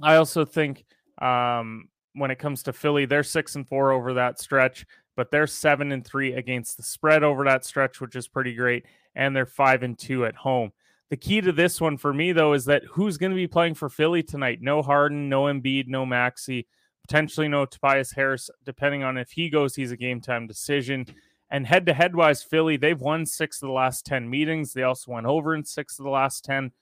I 0.02 0.16
also 0.16 0.44
think 0.44 0.84
um, 1.20 1.88
when 2.14 2.30
it 2.30 2.38
comes 2.38 2.62
to 2.64 2.72
Philly, 2.72 3.06
they're 3.06 3.22
six 3.22 3.54
and 3.54 3.68
four 3.68 3.92
over 3.92 4.14
that 4.14 4.40
stretch, 4.40 4.86
but 5.16 5.30
they're 5.30 5.46
seven 5.46 5.92
and 5.92 6.04
three 6.04 6.32
against 6.32 6.76
the 6.76 6.82
spread 6.82 7.22
over 7.22 7.44
that 7.44 7.64
stretch, 7.64 8.00
which 8.00 8.16
is 8.16 8.28
pretty 8.28 8.54
great. 8.54 8.86
And 9.14 9.34
they're 9.34 9.46
five 9.46 9.82
and 9.82 9.98
two 9.98 10.24
at 10.24 10.36
home. 10.36 10.72
The 11.10 11.16
key 11.16 11.40
to 11.42 11.52
this 11.52 11.80
one 11.80 11.96
for 11.96 12.12
me, 12.12 12.32
though, 12.32 12.54
is 12.54 12.64
that 12.64 12.84
who's 12.84 13.18
going 13.18 13.30
to 13.30 13.36
be 13.36 13.46
playing 13.46 13.74
for 13.74 13.88
Philly 13.88 14.22
tonight? 14.22 14.58
No 14.60 14.82
Harden, 14.82 15.28
no 15.28 15.44
Embiid, 15.44 15.86
no 15.86 16.04
Maxey, 16.04 16.66
potentially 17.06 17.46
no 17.46 17.66
Tobias 17.66 18.12
Harris. 18.12 18.50
Depending 18.64 19.04
on 19.04 19.16
if 19.16 19.32
he 19.32 19.48
goes, 19.50 19.76
he's 19.76 19.92
a 19.92 19.96
game 19.96 20.20
time 20.20 20.46
decision. 20.46 21.06
And 21.50 21.66
head 21.66 21.86
to 21.86 21.94
head 21.94 22.16
wise, 22.16 22.42
Philly, 22.42 22.76
they've 22.76 23.00
won 23.00 23.26
six 23.26 23.62
of 23.62 23.68
the 23.68 23.72
last 23.72 24.04
10 24.06 24.28
meetings. 24.28 24.72
They 24.72 24.82
also 24.82 25.12
went 25.12 25.26
over 25.26 25.54
in 25.54 25.64
six 25.64 25.98
of 25.98 26.04
the 26.04 26.10
last 26.10 26.44
10. 26.44 26.72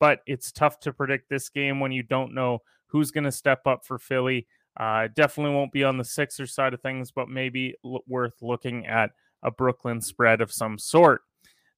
But 0.00 0.20
it's 0.26 0.52
tough 0.52 0.80
to 0.80 0.92
predict 0.92 1.28
this 1.28 1.48
game 1.48 1.80
when 1.80 1.92
you 1.92 2.02
don't 2.02 2.34
know 2.34 2.60
who's 2.86 3.10
going 3.10 3.24
to 3.24 3.32
step 3.32 3.66
up 3.66 3.84
for 3.84 3.98
Philly. 3.98 4.46
Uh, 4.78 5.08
definitely 5.14 5.54
won't 5.54 5.72
be 5.72 5.84
on 5.84 5.98
the 5.98 6.04
Sixer 6.04 6.46
side 6.46 6.74
of 6.74 6.80
things, 6.80 7.10
but 7.10 7.28
maybe 7.28 7.74
l- 7.84 8.02
worth 8.06 8.40
looking 8.40 8.86
at 8.86 9.10
a 9.42 9.50
Brooklyn 9.50 10.00
spread 10.00 10.40
of 10.40 10.52
some 10.52 10.78
sort. 10.78 11.22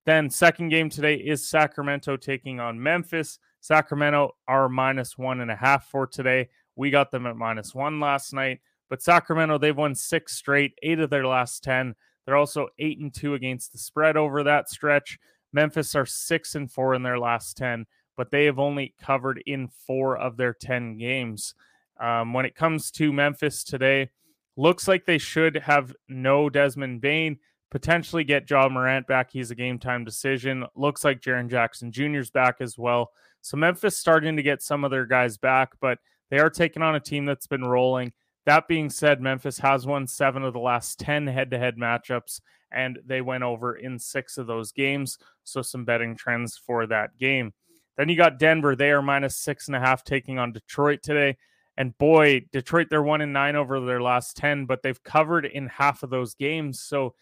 Then, 0.07 0.29
second 0.29 0.69
game 0.69 0.91
today 0.91 1.15
is 1.15 1.49
Sacramento 1.49 2.17
taking 2.17 2.61
on 2.61 2.83
Memphis. 2.83 3.39
Sacramento 3.61 4.33
are 4.47 4.69
minus 4.69 5.17
one 5.17 5.41
and 5.41 5.51
a 5.51 5.57
half 5.57 5.87
for 5.87 6.07
today. 6.07 6.49
We 6.77 6.91
got 6.91 7.11
them 7.11 7.27
at 7.27 7.37
minus 7.37 7.75
one 7.75 8.01
last 8.01 8.33
night, 8.35 8.61
but 8.91 9.03
Sacramento, 9.03 9.59
they've 9.59 9.77
won 9.77 9.95
six 9.95 10.37
straight, 10.37 10.75
eight 10.83 11.01
of 11.01 11.11
their 11.11 11.27
last 11.27 11.65
10. 11.65 11.95
They're 12.27 12.37
also 12.37 12.69
eight 12.79 12.99
and 12.99 13.13
two 13.13 13.35
against 13.35 13.73
the 13.73 13.79
spread 13.79 14.17
over 14.17 14.43
that 14.43 14.69
stretch. 14.69 15.19
Memphis 15.53 15.95
are 15.95 16.07
six 16.07 16.55
and 16.55 16.71
four 16.71 16.95
in 16.95 17.03
their 17.03 17.19
last 17.19 17.57
10, 17.57 17.87
but 18.17 18.31
they 18.31 18.45
have 18.45 18.59
only 18.59 18.95
covered 19.01 19.43
in 19.47 19.69
four 19.69 20.17
of 20.17 20.37
their 20.37 20.53
10 20.53 20.99
games. 20.99 21.55
Um, 22.01 22.33
when 22.33 22.45
it 22.45 22.55
comes 22.55 22.91
to 22.93 23.13
Memphis 23.13 23.65
today, 23.65 24.11
looks 24.57 24.89
like 24.89 25.05
they 25.05 25.19
should 25.19 25.57
have 25.57 25.95
no 26.09 26.49
Desmond 26.51 27.01
Bane, 27.01 27.39
potentially 27.71 28.25
get 28.25 28.49
Ja 28.49 28.69
Morant 28.69 29.07
back. 29.07 29.31
He's 29.31 29.51
a 29.51 29.55
game 29.55 29.79
time 29.79 30.05
decision. 30.05 30.65
Looks 30.75 31.05
like 31.05 31.21
Jaren 31.21 31.51
Jackson 31.51 31.91
Jr.'s 31.91 32.31
back 32.31 32.57
as 32.61 32.79
well. 32.79 33.11
So 33.41 33.57
Memphis 33.57 33.97
starting 33.97 34.37
to 34.37 34.43
get 34.43 34.63
some 34.63 34.85
of 34.85 34.91
their 34.91 35.07
guys 35.07 35.37
back, 35.37 35.73
but 35.81 35.99
they 36.31 36.39
are 36.39 36.51
taking 36.51 36.83
on 36.83 36.95
a 36.95 37.01
team 37.01 37.27
that's 37.27 37.47
been 37.47 37.65
rolling. 37.65 38.13
That 38.47 38.69
being 38.69 38.91
said, 38.91 39.21
Memphis 39.21 39.59
has 39.59 39.87
won 39.87 40.07
seven 40.07 40.43
of 40.45 40.53
the 40.53 40.61
last 40.61 40.99
10 40.99 41.27
head 41.27 41.51
to 41.51 41.59
head 41.59 41.77
matchups, 41.77 42.41
and 42.71 42.99
they 43.05 43.21
went 43.21 43.43
over 43.43 43.77
in 43.77 43.99
six 43.99 44.37
of 44.37 44.47
those 44.47 44.73
games. 44.73 45.19
So, 45.45 45.63
some 45.63 45.85
betting 45.85 46.17
trends 46.17 46.57
for 46.57 46.87
that 46.87 47.17
game. 47.19 47.53
Then 47.97 48.09
you 48.09 48.17
got 48.17 48.39
Denver. 48.39 48.77
They 48.77 48.91
are 48.91 49.03
minus 49.03 49.37
six 49.37 49.69
and 49.69 49.77
a 49.77 49.81
half 49.81 50.05
taking 50.05 50.39
on 50.39 50.53
Detroit 50.53 51.03
today. 51.03 51.37
And 51.77 51.97
boy, 51.99 52.45
Detroit, 52.53 52.89
they're 52.91 53.03
one 53.03 53.21
and 53.21 53.33
nine 53.33 53.57
over 53.57 53.81
their 53.81 54.03
last 54.03 54.37
10, 54.37 54.67
but 54.67 54.83
they've 54.83 55.03
covered 55.03 55.45
in 55.45 55.67
half 55.67 56.03
of 56.03 56.11
those 56.11 56.35
games. 56.35 56.81
So, 56.81 57.15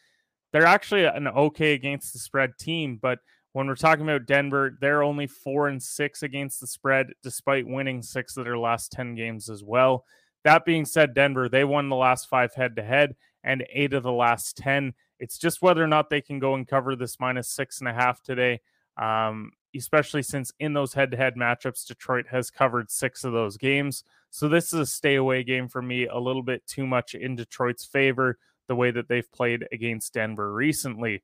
they're 0.52 0.66
actually 0.66 1.04
an 1.04 1.26
okay 1.28 1.72
against 1.72 2.12
the 2.12 2.18
spread 2.18 2.58
team. 2.58 2.98
But 3.00 3.20
when 3.52 3.66
we're 3.66 3.74
talking 3.74 4.04
about 4.04 4.26
Denver, 4.26 4.76
they're 4.80 5.02
only 5.02 5.26
four 5.26 5.68
and 5.68 5.82
six 5.82 6.22
against 6.22 6.60
the 6.60 6.66
spread, 6.66 7.08
despite 7.22 7.66
winning 7.66 8.02
six 8.02 8.36
of 8.36 8.44
their 8.44 8.58
last 8.58 8.92
10 8.92 9.14
games 9.14 9.48
as 9.50 9.64
well. 9.64 10.04
That 10.44 10.64
being 10.64 10.84
said, 10.84 11.14
Denver, 11.14 11.48
they 11.48 11.64
won 11.64 11.88
the 11.88 11.96
last 11.96 12.28
five 12.28 12.54
head 12.54 12.76
to 12.76 12.82
head 12.82 13.14
and 13.44 13.64
eight 13.72 13.92
of 13.92 14.02
the 14.02 14.12
last 14.12 14.56
10. 14.56 14.94
It's 15.18 15.38
just 15.38 15.62
whether 15.62 15.82
or 15.82 15.88
not 15.88 16.10
they 16.10 16.20
can 16.20 16.38
go 16.38 16.54
and 16.54 16.66
cover 16.66 16.96
this 16.96 17.20
minus 17.20 17.48
six 17.48 17.80
and 17.80 17.88
a 17.88 17.92
half 17.92 18.22
today, 18.22 18.60
um, 18.96 19.52
especially 19.76 20.22
since 20.22 20.52
in 20.58 20.72
those 20.72 20.94
head 20.94 21.10
to 21.10 21.16
head 21.16 21.34
matchups, 21.36 21.86
Detroit 21.86 22.26
has 22.30 22.50
covered 22.50 22.90
six 22.90 23.24
of 23.24 23.32
those 23.32 23.56
games. 23.56 24.04
So 24.30 24.48
this 24.48 24.72
is 24.72 24.80
a 24.80 24.86
stay 24.86 25.16
away 25.16 25.42
game 25.44 25.68
for 25.68 25.82
me, 25.82 26.06
a 26.06 26.18
little 26.18 26.42
bit 26.42 26.66
too 26.66 26.86
much 26.86 27.14
in 27.14 27.36
Detroit's 27.36 27.84
favor, 27.84 28.38
the 28.68 28.76
way 28.76 28.90
that 28.90 29.08
they've 29.08 29.30
played 29.32 29.66
against 29.72 30.14
Denver 30.14 30.52
recently. 30.52 31.22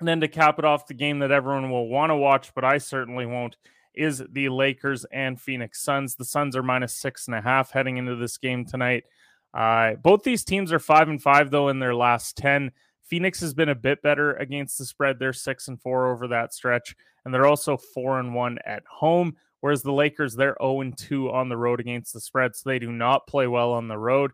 And 0.00 0.08
then 0.08 0.20
to 0.20 0.28
cap 0.28 0.58
it 0.58 0.64
off, 0.64 0.86
the 0.86 0.94
game 0.94 1.18
that 1.18 1.30
everyone 1.30 1.70
will 1.70 1.88
want 1.88 2.10
to 2.10 2.16
watch, 2.16 2.52
but 2.54 2.64
I 2.64 2.78
certainly 2.78 3.26
won't, 3.26 3.56
is 3.94 4.22
the 4.30 4.48
Lakers 4.48 5.04
and 5.12 5.40
Phoenix 5.40 5.80
Suns. 5.80 6.14
The 6.14 6.24
Suns 6.24 6.56
are 6.56 6.62
minus 6.62 6.94
six 6.94 7.26
and 7.26 7.36
a 7.36 7.40
half 7.40 7.70
heading 7.70 7.98
into 7.98 8.16
this 8.16 8.38
game 8.38 8.64
tonight. 8.64 9.04
Uh, 9.52 9.94
both 9.94 10.24
these 10.24 10.44
teams 10.44 10.72
are 10.72 10.80
five 10.80 11.08
and 11.08 11.22
five 11.22 11.50
though 11.50 11.68
in 11.68 11.78
their 11.78 11.94
last 11.94 12.36
ten. 12.36 12.72
Phoenix 13.04 13.40
has 13.40 13.54
been 13.54 13.68
a 13.68 13.74
bit 13.74 14.02
better 14.02 14.34
against 14.34 14.78
the 14.78 14.84
spread. 14.84 15.18
They're 15.18 15.32
six 15.32 15.68
and 15.68 15.80
four 15.80 16.10
over 16.10 16.28
that 16.28 16.54
stretch, 16.54 16.96
and 17.24 17.32
they're 17.32 17.46
also 17.46 17.76
four 17.76 18.18
and 18.18 18.34
one 18.34 18.58
at 18.64 18.82
home. 18.88 19.36
Whereas 19.60 19.82
the 19.82 19.92
Lakers, 19.92 20.34
they're 20.34 20.56
0 20.60 20.82
and 20.82 20.98
2 20.98 21.30
on 21.30 21.48
the 21.48 21.56
road 21.56 21.80
against 21.80 22.12
the 22.12 22.20
spread, 22.20 22.54
so 22.54 22.68
they 22.68 22.78
do 22.78 22.92
not 22.92 23.26
play 23.26 23.46
well 23.46 23.72
on 23.72 23.88
the 23.88 23.96
road. 23.96 24.32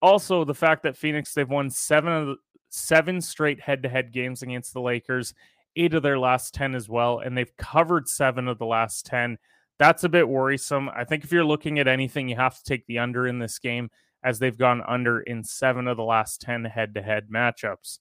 Also, 0.00 0.42
the 0.44 0.54
fact 0.54 0.82
that 0.84 0.96
Phoenix, 0.96 1.34
they've 1.34 1.48
won 1.48 1.68
seven 1.68 2.12
of 2.12 2.26
the, 2.28 2.36
seven 2.70 3.20
straight 3.20 3.60
head 3.60 3.82
to 3.82 3.88
head 3.90 4.10
games 4.12 4.42
against 4.42 4.72
the 4.72 4.80
Lakers 4.80 5.34
eight 5.76 5.94
of 5.94 6.02
their 6.02 6.18
last 6.18 6.54
10 6.54 6.74
as 6.74 6.88
well, 6.88 7.18
and 7.18 7.36
they've 7.36 7.56
covered 7.56 8.08
seven 8.08 8.48
of 8.48 8.58
the 8.58 8.66
last 8.66 9.06
10. 9.06 9.38
That's 9.78 10.04
a 10.04 10.08
bit 10.08 10.28
worrisome. 10.28 10.88
I 10.88 11.04
think 11.04 11.24
if 11.24 11.32
you're 11.32 11.44
looking 11.44 11.78
at 11.78 11.88
anything, 11.88 12.28
you 12.28 12.36
have 12.36 12.56
to 12.56 12.64
take 12.64 12.86
the 12.86 13.00
under 13.00 13.26
in 13.26 13.38
this 13.38 13.58
game, 13.58 13.90
as 14.24 14.38
they've 14.38 14.58
gone 14.58 14.82
under 14.88 15.20
in 15.20 15.44
seven 15.44 15.86
of 15.86 15.98
the 15.98 16.02
last 16.02 16.40
10 16.40 16.64
head 16.64 16.94
to 16.94 17.02
head 17.02 17.28
matchups. 17.32 17.98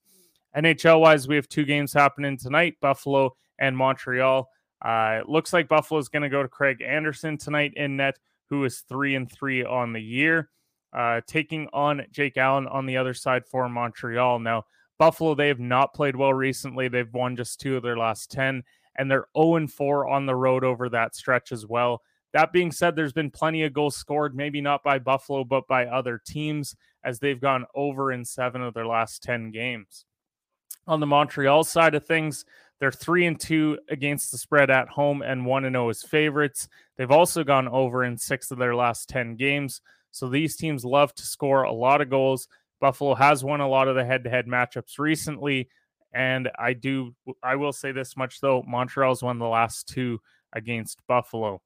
NHL 0.56 1.02
wise, 1.02 1.28
we 1.28 1.36
have 1.36 1.50
two 1.50 1.66
games 1.66 1.94
happening 1.94 2.38
tonight 2.38 2.76
Buffalo 2.82 3.36
and 3.60 3.76
Montreal. 3.76 4.48
Uh, 4.82 5.20
it 5.22 5.30
looks 5.30 5.54
like 5.54 5.68
Buffalo 5.68 6.00
is 6.00 6.10
going 6.10 6.24
to 6.24 6.30
go 6.30 6.42
to 6.42 6.50
Craig 6.50 6.82
Anderson 6.82 7.38
tonight 7.38 7.74
in 7.76 7.98
net, 7.98 8.18
who 8.50 8.64
is 8.64 8.84
three 8.88 9.16
and 9.16 9.32
three 9.32 9.64
on 9.64 9.94
the 9.94 10.02
year, 10.02 10.50
uh, 10.94 11.22
taking 11.28 11.68
on 11.74 12.06
Jake 12.12 12.38
Allen 12.38 12.68
on 12.68 12.86
the 12.86 12.98
other 12.98 13.14
side 13.14 13.46
for 13.46 13.68
Montreal. 13.68 14.40
Now, 14.40 14.64
Buffalo, 15.00 15.36
they 15.36 15.48
have 15.48 15.60
not 15.60 15.94
played 15.94 16.16
well 16.16 16.34
recently. 16.34 16.88
They've 16.88 17.14
won 17.14 17.36
just 17.36 17.60
two 17.60 17.76
of 17.76 17.84
their 17.84 17.98
last 17.98 18.32
10, 18.32 18.64
and 18.96 19.12
they're 19.12 19.28
0 19.38 19.68
4 19.68 20.08
on 20.08 20.26
the 20.26 20.36
road 20.36 20.64
over 20.64 20.88
that 20.90 21.16
stretch 21.16 21.52
as 21.52 21.66
well. 21.66 22.02
That 22.34 22.52
being 22.52 22.72
said, 22.72 22.96
there's 22.96 23.14
been 23.14 23.32
plenty 23.32 23.64
of 23.64 23.74
goals 23.74 23.96
scored, 23.96 24.36
maybe 24.36 24.60
not 24.60 24.84
by 24.84 25.00
Buffalo, 25.00 25.44
but 25.44 25.68
by 25.68 25.86
other 25.86 26.20
teams, 26.26 26.76
as 27.04 27.20
they've 27.20 27.40
gone 27.40 27.66
over 27.76 28.12
in 28.12 28.26
seven 28.26 28.62
of 28.62 28.74
their 28.74 28.88
last 28.88 29.24
10 29.24 29.52
games. 29.52 30.06
On 30.88 31.00
the 31.00 31.08
Montreal 31.08 31.64
side 31.64 31.96
of 31.96 32.06
things, 32.06 32.44
they're 32.80 32.92
three 32.92 33.26
and 33.28 33.40
two 33.40 33.80
against 33.90 34.32
the 34.32 34.38
spread 34.38 34.70
at 34.70 34.90
home 34.90 35.22
and 35.22 35.46
one 35.46 35.64
and 35.64 35.76
zero 35.76 35.86
oh 35.86 35.90
as 35.90 36.04
favorites. 36.04 36.68
They've 36.98 37.10
also 37.10 37.44
gone 37.44 37.68
over 37.68 38.04
in 38.04 38.18
six 38.18 38.52
of 38.52 38.58
their 38.58 38.76
last 38.76 39.08
10 39.10 39.36
games. 39.36 39.80
So 40.12 40.28
these 40.28 40.56
teams 40.56 40.84
love 40.84 41.14
to 41.16 41.24
score 41.24 41.64
a 41.64 41.72
lot 41.72 42.02
of 42.02 42.10
goals. 42.10 42.48
Buffalo 42.82 43.16
has 43.16 43.44
won 43.44 43.62
a 43.62 43.70
lot 43.70 43.88
of 43.88 43.96
the 43.96 44.04
head-to-head 44.04 44.46
matchups 44.46 45.00
recently, 45.00 45.70
and 46.14 46.52
I 46.60 46.74
do 46.74 47.16
I 47.42 47.56
will 47.56 47.72
say 47.72 47.94
this 47.94 48.18
much 48.18 48.42
though: 48.42 48.62
Montreal's 48.68 49.24
won 49.24 49.40
the 49.40 49.48
last 49.48 49.88
two 49.88 50.20
against 50.52 51.00
Buffalo, 51.08 51.62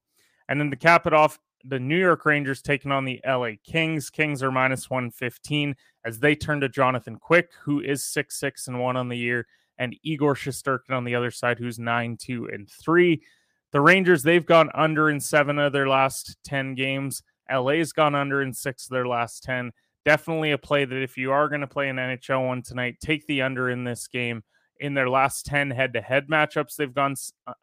and 0.48 0.60
then 0.60 0.70
to 0.70 0.76
cap 0.76 1.06
it 1.06 1.12
off, 1.12 1.38
the 1.64 1.78
New 1.78 1.98
York 1.98 2.24
Rangers 2.24 2.62
taking 2.62 2.92
on 2.92 3.04
the 3.04 3.20
LA 3.26 3.52
Kings. 3.64 4.10
Kings 4.10 4.42
are 4.42 4.52
minus 4.52 4.88
115 4.88 5.74
as 6.04 6.20
they 6.20 6.34
turn 6.34 6.60
to 6.60 6.68
Jonathan 6.68 7.16
Quick, 7.16 7.50
who 7.62 7.80
is 7.80 8.04
6 8.04 8.38
6 8.38 8.68
and 8.68 8.80
1 8.80 8.96
on 8.96 9.08
the 9.08 9.18
year, 9.18 9.46
and 9.78 9.96
Igor 10.02 10.34
Shesterkin 10.34 10.92
on 10.92 11.04
the 11.04 11.14
other 11.14 11.30
side, 11.30 11.58
who's 11.58 11.78
9 11.78 12.16
2 12.16 12.48
and 12.52 12.68
3. 12.70 13.22
The 13.70 13.80
Rangers, 13.80 14.22
they've 14.22 14.46
gone 14.46 14.70
under 14.74 15.10
in 15.10 15.20
seven 15.20 15.58
of 15.58 15.72
their 15.72 15.88
last 15.88 16.36
10 16.44 16.74
games. 16.74 17.22
LA's 17.52 17.92
gone 17.92 18.14
under 18.14 18.40
in 18.40 18.54
six 18.54 18.86
of 18.86 18.90
their 18.90 19.06
last 19.06 19.42
10 19.42 19.72
definitely 20.08 20.52
a 20.52 20.58
play 20.58 20.86
that 20.86 21.02
if 21.02 21.18
you 21.18 21.32
are 21.32 21.50
going 21.50 21.60
to 21.60 21.66
play 21.66 21.90
an 21.90 21.96
NHL 21.96 22.46
one 22.46 22.62
tonight, 22.62 22.96
take 22.98 23.26
the 23.26 23.42
under 23.42 23.68
in 23.68 23.84
this 23.84 24.08
game. 24.08 24.42
In 24.80 24.94
their 24.94 25.10
last 25.10 25.44
10 25.44 25.70
head 25.70 25.92
to 25.92 26.00
head 26.00 26.28
matchups, 26.28 26.76
they've 26.76 26.94
gone 26.94 27.14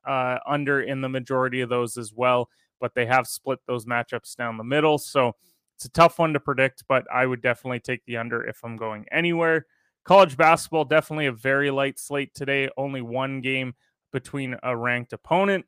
uh, 0.08 0.38
under 0.46 0.82
in 0.82 1.02
the 1.02 1.10
majority 1.10 1.62
of 1.62 1.70
those 1.70 1.98
as 1.98 2.14
well, 2.14 2.50
but 2.86 2.94
they 2.94 3.08
have 3.08 3.26
split 3.26 3.58
those 3.66 3.88
matchups 3.88 4.36
down 4.36 4.58
the 4.58 4.64
middle. 4.64 5.00
So 5.00 5.32
it's 5.76 5.86
a 5.86 5.90
tough 5.90 6.20
one 6.20 6.34
to 6.34 6.40
predict, 6.40 6.84
but 6.88 7.04
I 7.12 7.26
would 7.26 7.42
definitely 7.42 7.80
take 7.80 8.06
the 8.06 8.18
under 8.18 8.46
if 8.46 8.60
I'm 8.64 8.78
going 8.78 9.08
anywhere. 9.12 9.66
College 10.04 10.38
basketball, 10.38 10.86
definitely 10.86 11.26
a 11.26 11.32
very 11.32 11.72
light 11.72 11.98
slate 11.98 12.36
today. 12.36 12.70
Only 12.78 13.02
one 13.02 13.42
game 13.42 13.74
between 14.14 14.56
a 14.62 14.78
ranked 14.78 15.14
opponent, 15.14 15.66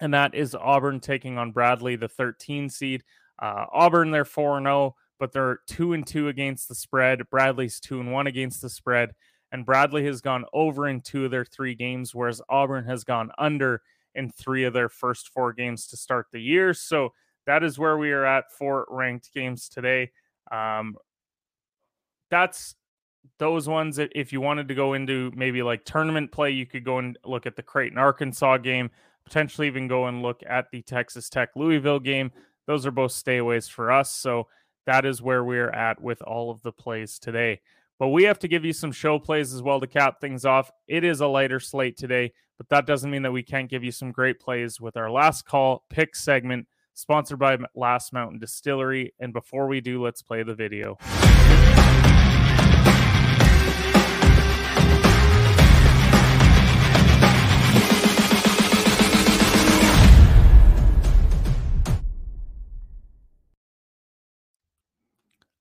and 0.00 0.14
that 0.14 0.36
is 0.36 0.54
Auburn 0.54 1.00
taking 1.00 1.36
on 1.36 1.50
Bradley, 1.50 1.96
the 1.96 2.06
13 2.06 2.68
seed. 2.68 3.02
Uh, 3.40 3.66
Auburn, 3.72 4.12
they're 4.12 4.24
4 4.24 4.62
0 4.62 4.94
but 5.18 5.32
they're 5.32 5.58
two 5.66 5.92
and 5.92 6.06
two 6.06 6.28
against 6.28 6.68
the 6.68 6.74
spread. 6.76 7.28
Bradley's 7.28 7.80
two 7.80 7.98
and 7.98 8.12
one 8.12 8.28
against 8.28 8.62
the 8.62 8.70
spread, 8.70 9.10
and 9.50 9.66
Bradley 9.66 10.06
has 10.06 10.20
gone 10.20 10.44
over 10.54 10.86
in 10.86 11.00
two 11.00 11.24
of 11.24 11.32
their 11.32 11.44
three 11.44 11.74
games, 11.74 12.14
whereas 12.14 12.40
Auburn 12.48 12.86
has 12.86 13.02
gone 13.02 13.32
under 13.36 13.82
in 14.14 14.30
three 14.30 14.64
of 14.64 14.72
their 14.72 14.88
first 14.88 15.28
four 15.28 15.52
games 15.52 15.86
to 15.88 15.96
start 15.96 16.26
the 16.32 16.40
year. 16.40 16.74
So 16.74 17.12
that 17.46 17.62
is 17.62 17.78
where 17.78 17.98
we 17.98 18.12
are 18.12 18.24
at 18.24 18.50
for 18.52 18.86
ranked 18.88 19.32
games 19.32 19.68
today. 19.68 20.10
Um, 20.50 20.96
that's 22.30 22.74
those 23.38 23.68
ones 23.68 23.96
that 23.96 24.12
if 24.14 24.32
you 24.32 24.40
wanted 24.40 24.68
to 24.68 24.74
go 24.74 24.94
into 24.94 25.32
maybe 25.34 25.62
like 25.62 25.84
tournament 25.84 26.32
play, 26.32 26.50
you 26.50 26.66
could 26.66 26.84
go 26.84 26.98
and 26.98 27.18
look 27.24 27.46
at 27.46 27.56
the 27.56 27.62
Creighton 27.62 27.98
Arkansas 27.98 28.58
game, 28.58 28.90
potentially 29.24 29.66
even 29.66 29.88
go 29.88 30.06
and 30.06 30.22
look 30.22 30.42
at 30.48 30.70
the 30.70 30.82
Texas 30.82 31.28
Tech 31.28 31.50
Louisville 31.56 32.00
game. 32.00 32.30
Those 32.66 32.86
are 32.86 32.90
both 32.90 33.12
stayaways 33.12 33.68
for 33.70 33.90
us. 33.90 34.12
So 34.12 34.48
that 34.86 35.04
is 35.04 35.22
where 35.22 35.44
we're 35.44 35.70
at 35.70 36.00
with 36.00 36.22
all 36.22 36.50
of 36.50 36.62
the 36.62 36.72
plays 36.72 37.18
today. 37.18 37.60
But 38.00 38.08
we 38.08 38.22
have 38.24 38.38
to 38.38 38.48
give 38.48 38.64
you 38.64 38.72
some 38.72 38.92
show 38.92 39.18
plays 39.18 39.52
as 39.52 39.60
well 39.62 39.78
to 39.78 39.86
cap 39.86 40.22
things 40.22 40.46
off. 40.46 40.70
It 40.88 41.04
is 41.04 41.20
a 41.20 41.26
lighter 41.26 41.60
slate 41.60 41.98
today, 41.98 42.32
but 42.56 42.66
that 42.70 42.86
doesn't 42.86 43.10
mean 43.10 43.20
that 43.24 43.30
we 43.30 43.42
can't 43.42 43.68
give 43.68 43.84
you 43.84 43.92
some 43.92 44.10
great 44.10 44.40
plays 44.40 44.80
with 44.80 44.96
our 44.96 45.10
last 45.10 45.44
call 45.44 45.84
pick 45.90 46.16
segment, 46.16 46.66
sponsored 46.94 47.38
by 47.38 47.58
Last 47.74 48.14
Mountain 48.14 48.38
Distillery. 48.38 49.12
And 49.20 49.34
before 49.34 49.66
we 49.66 49.82
do, 49.82 50.02
let's 50.02 50.22
play 50.22 50.42
the 50.42 50.54
video. 50.54 50.96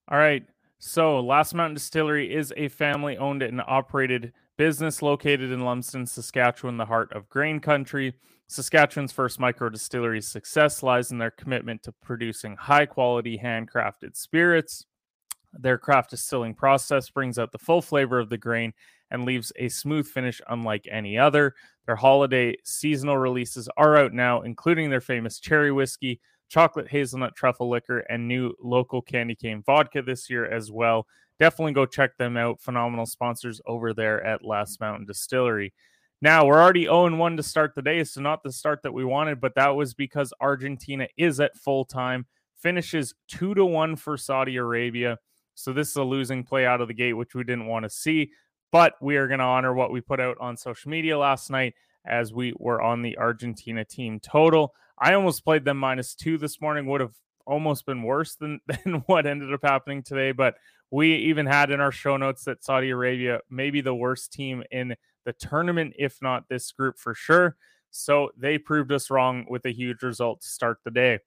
All 0.08 0.18
right. 0.18 0.46
So, 0.82 1.20
Last 1.20 1.54
Mountain 1.54 1.74
Distillery 1.74 2.34
is 2.34 2.54
a 2.56 2.70
family 2.70 3.18
owned 3.18 3.44
and 3.44 3.62
operated 3.68 4.32
business 4.58 5.02
located 5.02 5.52
in 5.52 5.66
Lumsden, 5.66 6.06
Saskatchewan, 6.06 6.78
the 6.78 6.86
heart 6.86 7.12
of 7.12 7.28
grain 7.28 7.60
country. 7.60 8.14
Saskatchewan's 8.48 9.12
first 9.12 9.42
micro 9.42 9.68
distillery's 9.68 10.26
success 10.26 10.82
lies 10.82 11.12
in 11.12 11.18
their 11.18 11.32
commitment 11.32 11.84
to 11.84 11.92
producing 12.02 12.56
high 12.56 12.86
quality 12.86 13.38
handcrafted 13.38 14.16
spirits. 14.16 14.86
Their 15.52 15.78
craft 15.78 16.12
distilling 16.12 16.56
process 16.56 17.10
brings 17.10 17.38
out 17.38 17.52
the 17.52 17.58
full 17.58 17.82
flavor 17.82 18.18
of 18.18 18.30
the 18.30 18.38
grain 18.38 18.72
and 19.12 19.26
leaves 19.26 19.52
a 19.58 19.68
smooth 19.68 20.08
finish 20.08 20.40
unlike 20.48 20.88
any 20.90 21.18
other. 21.18 21.56
Their 21.88 21.98
holiday 21.98 22.56
seasonal 22.64 23.18
releases 23.18 23.68
are 23.76 23.98
out 23.98 24.14
now, 24.14 24.44
including 24.44 24.90
their 24.90 25.02
famous 25.02 25.40
cherry 25.40 25.74
whiskey, 25.74 26.22
chocolate 26.50 26.90
hazelnut 26.90 27.36
truffle 27.36 27.70
liquor, 27.70 28.00
and 28.00 28.28
new 28.28 28.54
local 28.62 29.02
candy 29.02 29.36
cane 29.36 29.64
vodka 29.66 30.02
this 30.02 30.30
year 30.30 30.46
as 30.46 30.72
well. 30.72 31.08
Definitely 31.40 31.74
go 31.74 31.86
check 31.86 32.18
them 32.18 32.36
out. 32.36 32.60
Phenomenal 32.60 33.06
sponsors 33.06 33.62
over 33.66 33.94
there 33.94 34.22
at 34.26 34.44
Last 34.44 34.82
Mountain 34.82 35.06
Distillery. 35.06 35.74
Now, 36.22 36.46
we're 36.46 36.62
already 36.62 36.84
0 36.84 37.16
1 37.16 37.38
to 37.38 37.44
start 37.44 37.76
the 37.76 37.82
day, 37.82 38.04
so 38.04 38.20
not 38.20 38.44
the 38.44 38.52
start 38.52 38.82
that 38.84 38.94
we 38.94 39.06
wanted, 39.06 39.40
but 39.40 39.56
that 39.56 39.70
was 39.70 39.94
because 39.94 40.34
Argentina 40.42 41.08
is 41.16 41.40
at 41.40 41.56
full 41.56 41.86
time, 41.86 42.26
finishes 42.58 43.14
2 43.30 43.54
to 43.54 43.66
1 43.66 43.96
for 43.96 44.18
Saudi 44.18 44.58
Arabia. 44.58 45.18
So 45.56 45.72
this 45.72 45.90
is 45.90 45.96
a 45.96 46.04
losing 46.04 46.44
play 46.44 46.66
out 46.66 46.82
of 46.82 46.90
the 46.90 46.94
gate, 46.94 47.14
which 47.14 47.36
we 47.36 47.46
didn't 47.46 47.68
want 47.68 47.84
to 47.84 47.90
see. 47.90 48.32
But 48.72 48.96
we 49.02 49.16
are 49.16 49.28
going 49.28 49.40
to 49.40 49.46
honor 49.46 49.74
what 49.74 49.92
we 49.92 50.02
put 50.02 50.20
out 50.20 50.38
on 50.42 50.58
social 50.58 50.92
media 50.92 51.18
last 51.18 51.50
night 51.50 51.74
as 52.06 52.34
we 52.34 52.54
were 52.58 52.82
on 52.82 53.02
the 53.02 53.18
Argentina 53.18 53.86
team 53.86 54.20
total. 54.20 54.74
I 55.00 55.14
almost 55.14 55.44
played 55.44 55.66
them 55.66 55.78
minus 55.78 56.16
two 56.16 56.38
this 56.38 56.60
morning, 56.62 56.86
would 56.88 57.02
have 57.02 57.16
almost 57.46 57.86
been 57.86 58.04
worse 58.04 58.36
than, 58.36 58.60
than 58.68 59.04
what 59.06 59.26
ended 59.26 59.54
up 59.54 59.62
happening 59.64 60.04
today. 60.04 60.32
But 60.32 60.56
we 60.92 61.16
even 61.16 61.46
had 61.46 61.72
in 61.72 61.80
our 61.80 61.92
show 61.92 62.18
notes 62.18 62.44
that 62.46 62.64
Saudi 62.64 62.90
Arabia 62.90 63.42
may 63.50 63.70
be 63.70 63.82
the 63.82 63.96
worst 63.96 64.34
team 64.34 64.64
in 64.72 64.96
the 65.26 65.34
tournament, 65.34 65.94
if 65.98 66.22
not 66.22 66.50
this 66.50 66.72
group 66.72 66.98
for 66.98 67.14
sure. 67.14 67.56
So 67.92 68.32
they 68.38 68.58
proved 68.58 68.92
us 68.92 69.10
wrong 69.10 69.46
with 69.50 69.66
a 69.66 69.72
huge 69.72 70.04
result 70.04 70.42
to 70.42 70.48
start 70.48 70.80
the 70.84 70.92
day. 70.92 71.20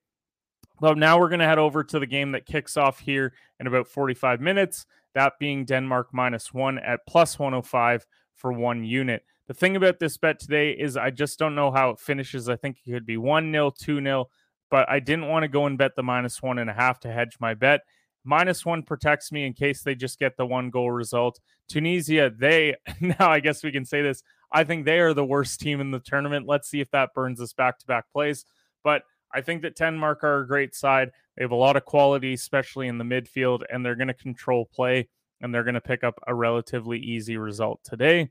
But 0.80 0.98
now 0.98 1.18
we're 1.18 1.28
going 1.28 1.40
to 1.40 1.46
head 1.46 1.58
over 1.58 1.84
to 1.84 1.98
the 1.98 2.06
game 2.06 2.32
that 2.32 2.46
kicks 2.46 2.76
off 2.76 2.98
here 2.98 3.34
in 3.60 3.66
about 3.66 3.86
45 3.86 4.40
minutes, 4.40 4.86
that 5.14 5.34
being 5.38 5.64
Denmark 5.64 6.08
minus 6.12 6.52
one 6.52 6.78
at 6.78 7.00
plus 7.06 7.38
105 7.38 8.06
for 8.34 8.52
one 8.52 8.84
unit. 8.84 9.24
The 9.48 9.54
thing 9.54 9.76
about 9.76 9.98
this 9.98 10.16
bet 10.16 10.38
today 10.38 10.70
is 10.70 10.96
I 10.96 11.10
just 11.10 11.38
don't 11.38 11.54
know 11.54 11.70
how 11.70 11.90
it 11.90 11.98
finishes. 11.98 12.48
I 12.48 12.56
think 12.56 12.78
it 12.84 12.90
could 12.90 13.06
be 13.06 13.16
1 13.16 13.50
0, 13.52 13.72
2 13.78 14.02
0, 14.02 14.28
but 14.70 14.88
I 14.88 15.00
didn't 15.00 15.28
want 15.28 15.42
to 15.42 15.48
go 15.48 15.66
and 15.66 15.76
bet 15.76 15.96
the 15.96 16.02
minus 16.02 16.42
one 16.42 16.58
and 16.58 16.70
a 16.70 16.74
half 16.74 17.00
to 17.00 17.12
hedge 17.12 17.36
my 17.40 17.54
bet. 17.54 17.80
Minus 18.24 18.64
one 18.64 18.84
protects 18.84 19.32
me 19.32 19.44
in 19.44 19.52
case 19.52 19.82
they 19.82 19.96
just 19.96 20.18
get 20.18 20.36
the 20.36 20.46
one 20.46 20.70
goal 20.70 20.92
result. 20.92 21.40
Tunisia, 21.68 22.30
they, 22.36 22.76
now 23.00 23.30
I 23.30 23.40
guess 23.40 23.64
we 23.64 23.72
can 23.72 23.84
say 23.84 24.00
this, 24.00 24.22
I 24.52 24.64
think 24.64 24.84
they 24.84 25.00
are 25.00 25.14
the 25.14 25.24
worst 25.24 25.60
team 25.60 25.80
in 25.80 25.90
the 25.90 25.98
tournament. 25.98 26.46
Let's 26.46 26.68
see 26.68 26.80
if 26.80 26.90
that 26.92 27.14
burns 27.14 27.40
us 27.40 27.52
back 27.52 27.78
to 27.80 27.86
back 27.86 28.04
plays. 28.12 28.44
But 28.84 29.02
I 29.34 29.40
think 29.40 29.62
that 29.62 29.76
Denmark 29.76 30.22
are 30.22 30.40
a 30.40 30.46
great 30.46 30.74
side. 30.74 31.10
They 31.36 31.42
have 31.42 31.50
a 31.50 31.56
lot 31.56 31.76
of 31.76 31.84
quality, 31.84 32.34
especially 32.34 32.86
in 32.86 32.98
the 32.98 33.04
midfield, 33.04 33.62
and 33.70 33.84
they're 33.84 33.96
going 33.96 34.08
to 34.08 34.14
control 34.14 34.66
play 34.66 35.08
and 35.40 35.52
they're 35.52 35.64
going 35.64 35.74
to 35.74 35.80
pick 35.80 36.04
up 36.04 36.20
a 36.26 36.34
relatively 36.34 36.98
easy 36.98 37.36
result 37.36 37.80
today. 37.82 38.30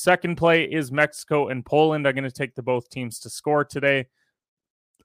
Second 0.00 0.36
play 0.36 0.64
is 0.64 0.90
Mexico 0.90 1.48
and 1.48 1.62
Poland. 1.62 2.08
I'm 2.08 2.14
going 2.14 2.24
to 2.24 2.30
take 2.30 2.54
the 2.54 2.62
both 2.62 2.88
teams 2.88 3.18
to 3.18 3.28
score 3.28 3.66
today. 3.66 4.06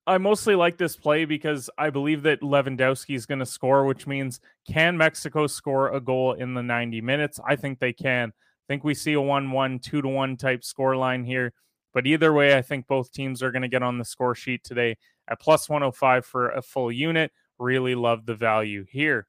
I 0.07 0.17
mostly 0.19 0.55
like 0.55 0.77
this 0.77 0.95
play 0.95 1.25
because 1.25 1.69
I 1.77 1.89
believe 1.89 2.23
that 2.23 2.39
Lewandowski 2.39 3.13
is 3.13 3.25
going 3.25 3.39
to 3.39 3.45
score, 3.45 3.83
which 3.83 4.07
means 4.07 4.39
can 4.65 4.95
Mexico 4.95 5.47
score 5.47 5.91
a 5.91 5.99
goal 5.99 6.31
in 6.31 6.53
the 6.53 6.63
90 6.63 7.01
minutes? 7.01 7.41
I 7.45 7.57
think 7.57 7.79
they 7.79 7.91
can. 7.91 8.29
I 8.29 8.65
think 8.69 8.85
we 8.85 8.93
see 8.93 9.11
a 9.11 9.21
1 9.21 9.51
1, 9.51 9.79
2 9.79 10.01
to 10.01 10.07
1 10.07 10.37
type 10.37 10.63
score 10.63 10.95
line 10.95 11.25
here. 11.25 11.51
But 11.93 12.07
either 12.07 12.31
way, 12.31 12.57
I 12.57 12.61
think 12.61 12.87
both 12.87 13.11
teams 13.11 13.43
are 13.43 13.51
going 13.51 13.63
to 13.63 13.67
get 13.67 13.83
on 13.83 13.97
the 13.97 14.05
score 14.05 14.33
sheet 14.33 14.63
today 14.63 14.95
at 15.27 15.41
plus 15.41 15.67
105 15.67 16.25
for 16.25 16.51
a 16.51 16.61
full 16.61 16.89
unit. 16.89 17.33
Really 17.59 17.95
love 17.95 18.25
the 18.25 18.35
value 18.35 18.85
here. 18.89 19.27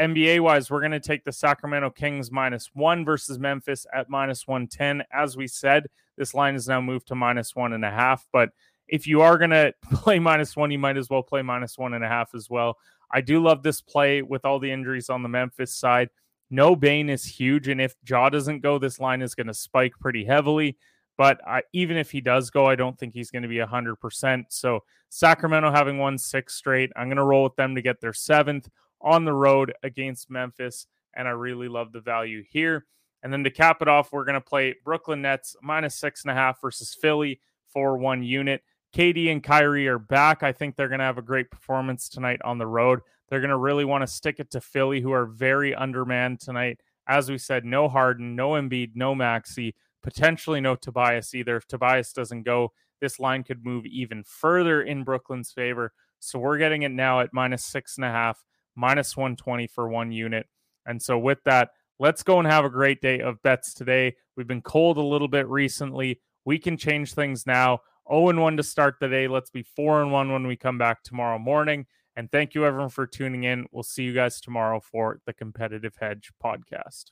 NBA 0.00 0.40
wise, 0.40 0.70
we're 0.70 0.80
going 0.80 0.92
to 0.92 1.00
take 1.00 1.24
the 1.24 1.32
Sacramento 1.32 1.90
Kings 1.90 2.30
minus 2.30 2.70
one 2.72 3.04
versus 3.04 3.38
Memphis 3.38 3.86
at 3.92 4.08
minus 4.08 4.46
110. 4.46 5.02
As 5.12 5.36
we 5.36 5.46
said, 5.46 5.86
this 6.16 6.34
line 6.34 6.54
is 6.54 6.68
now 6.68 6.80
moved 6.80 7.08
to 7.08 7.14
minus 7.14 7.54
one 7.54 7.72
and 7.72 7.84
a 7.84 7.90
half. 7.90 8.26
But 8.32 8.50
if 8.88 9.06
you 9.06 9.20
are 9.20 9.38
going 9.38 9.50
to 9.50 9.74
play 9.92 10.18
minus 10.18 10.56
one, 10.56 10.70
you 10.70 10.78
might 10.78 10.96
as 10.96 11.10
well 11.10 11.22
play 11.22 11.42
minus 11.42 11.76
one 11.76 11.94
and 11.94 12.04
a 12.04 12.08
half 12.08 12.34
as 12.34 12.48
well. 12.48 12.78
I 13.10 13.20
do 13.20 13.42
love 13.42 13.62
this 13.62 13.80
play 13.82 14.22
with 14.22 14.44
all 14.44 14.58
the 14.58 14.72
injuries 14.72 15.10
on 15.10 15.22
the 15.22 15.28
Memphis 15.28 15.74
side. 15.74 16.08
No 16.50 16.74
Bane 16.74 17.10
is 17.10 17.24
huge. 17.24 17.68
And 17.68 17.80
if 17.80 17.94
Ja 18.08 18.30
doesn't 18.30 18.60
go, 18.60 18.78
this 18.78 18.98
line 18.98 19.20
is 19.20 19.34
going 19.34 19.46
to 19.46 19.54
spike 19.54 19.92
pretty 20.00 20.24
heavily. 20.24 20.76
But 21.18 21.46
I, 21.46 21.62
even 21.74 21.98
if 21.98 22.10
he 22.10 22.22
does 22.22 22.48
go, 22.48 22.66
I 22.66 22.74
don't 22.74 22.98
think 22.98 23.12
he's 23.12 23.30
going 23.30 23.42
to 23.42 23.48
be 23.48 23.56
100%. 23.56 24.44
So 24.48 24.80
Sacramento 25.10 25.70
having 25.70 25.98
won 25.98 26.16
six 26.16 26.54
straight, 26.54 26.90
I'm 26.96 27.08
going 27.08 27.18
to 27.18 27.24
roll 27.24 27.44
with 27.44 27.56
them 27.56 27.74
to 27.74 27.82
get 27.82 28.00
their 28.00 28.14
seventh 28.14 28.68
on 29.02 29.24
the 29.24 29.32
road 29.32 29.72
against 29.82 30.30
Memphis. 30.30 30.86
And 31.14 31.28
I 31.28 31.32
really 31.32 31.68
love 31.68 31.92
the 31.92 32.00
value 32.00 32.42
here. 32.48 32.86
And 33.22 33.32
then 33.32 33.44
to 33.44 33.50
cap 33.50 33.82
it 33.82 33.88
off, 33.88 34.12
we're 34.12 34.24
going 34.24 34.34
to 34.34 34.40
play 34.40 34.74
Brooklyn 34.84 35.22
Nets 35.22 35.54
minus 35.62 35.96
six 35.96 36.22
and 36.22 36.30
a 36.30 36.34
half 36.34 36.60
versus 36.60 36.94
Philly 36.94 37.40
for 37.68 37.96
one 37.96 38.22
unit. 38.22 38.62
KD 38.94 39.30
and 39.30 39.42
Kyrie 39.42 39.88
are 39.88 39.98
back. 39.98 40.42
I 40.42 40.52
think 40.52 40.76
they're 40.76 40.88
going 40.88 40.98
to 40.98 41.04
have 41.04 41.18
a 41.18 41.22
great 41.22 41.50
performance 41.50 42.08
tonight 42.08 42.40
on 42.44 42.58
the 42.58 42.66
road. 42.66 43.00
They're 43.28 43.40
going 43.40 43.50
to 43.50 43.56
really 43.56 43.84
want 43.84 44.02
to 44.02 44.06
stick 44.06 44.40
it 44.40 44.50
to 44.50 44.60
Philly, 44.60 45.00
who 45.00 45.12
are 45.12 45.24
very 45.24 45.74
undermanned 45.74 46.40
tonight. 46.40 46.80
As 47.08 47.30
we 47.30 47.38
said, 47.38 47.64
no 47.64 47.88
Harden, 47.88 48.36
no 48.36 48.50
Embiid, 48.50 48.90
no 48.94 49.14
Maxey, 49.14 49.74
potentially 50.02 50.60
no 50.60 50.76
Tobias 50.76 51.34
either. 51.34 51.56
If 51.56 51.66
Tobias 51.66 52.12
doesn't 52.12 52.42
go, 52.42 52.72
this 53.00 53.18
line 53.18 53.42
could 53.42 53.64
move 53.64 53.86
even 53.86 54.22
further 54.24 54.82
in 54.82 55.04
Brooklyn's 55.04 55.52
favor. 55.52 55.92
So 56.18 56.38
we're 56.38 56.58
getting 56.58 56.82
it 56.82 56.92
now 56.92 57.20
at 57.20 57.32
minus 57.32 57.64
six 57.64 57.96
and 57.96 58.04
a 58.04 58.10
half 58.10 58.44
minus 58.74 59.16
120 59.16 59.66
for 59.66 59.88
one 59.88 60.12
unit. 60.12 60.46
And 60.86 61.00
so, 61.00 61.18
with 61.18 61.38
that, 61.44 61.70
let's 61.98 62.22
go 62.22 62.38
and 62.38 62.48
have 62.48 62.64
a 62.64 62.70
great 62.70 63.00
day 63.00 63.20
of 63.20 63.42
bets 63.42 63.74
today. 63.74 64.16
We've 64.36 64.46
been 64.46 64.62
cold 64.62 64.98
a 64.98 65.02
little 65.02 65.28
bit 65.28 65.48
recently. 65.48 66.20
We 66.44 66.58
can 66.58 66.76
change 66.76 67.14
things 67.14 67.46
now. 67.46 67.80
0 68.10 68.30
and 68.30 68.40
1 68.40 68.56
to 68.56 68.62
start 68.62 68.96
the 69.00 69.08
day. 69.08 69.28
Let's 69.28 69.50
be 69.50 69.62
4 69.62 70.02
and 70.02 70.12
1 70.12 70.32
when 70.32 70.46
we 70.46 70.56
come 70.56 70.78
back 70.78 71.02
tomorrow 71.02 71.38
morning. 71.38 71.86
And 72.16 72.30
thank 72.30 72.54
you, 72.54 72.66
everyone, 72.66 72.90
for 72.90 73.06
tuning 73.06 73.44
in. 73.44 73.66
We'll 73.70 73.84
see 73.84 74.02
you 74.02 74.12
guys 74.12 74.40
tomorrow 74.40 74.80
for 74.80 75.20
the 75.24 75.32
Competitive 75.32 75.94
Hedge 75.98 76.30
podcast. 76.42 77.04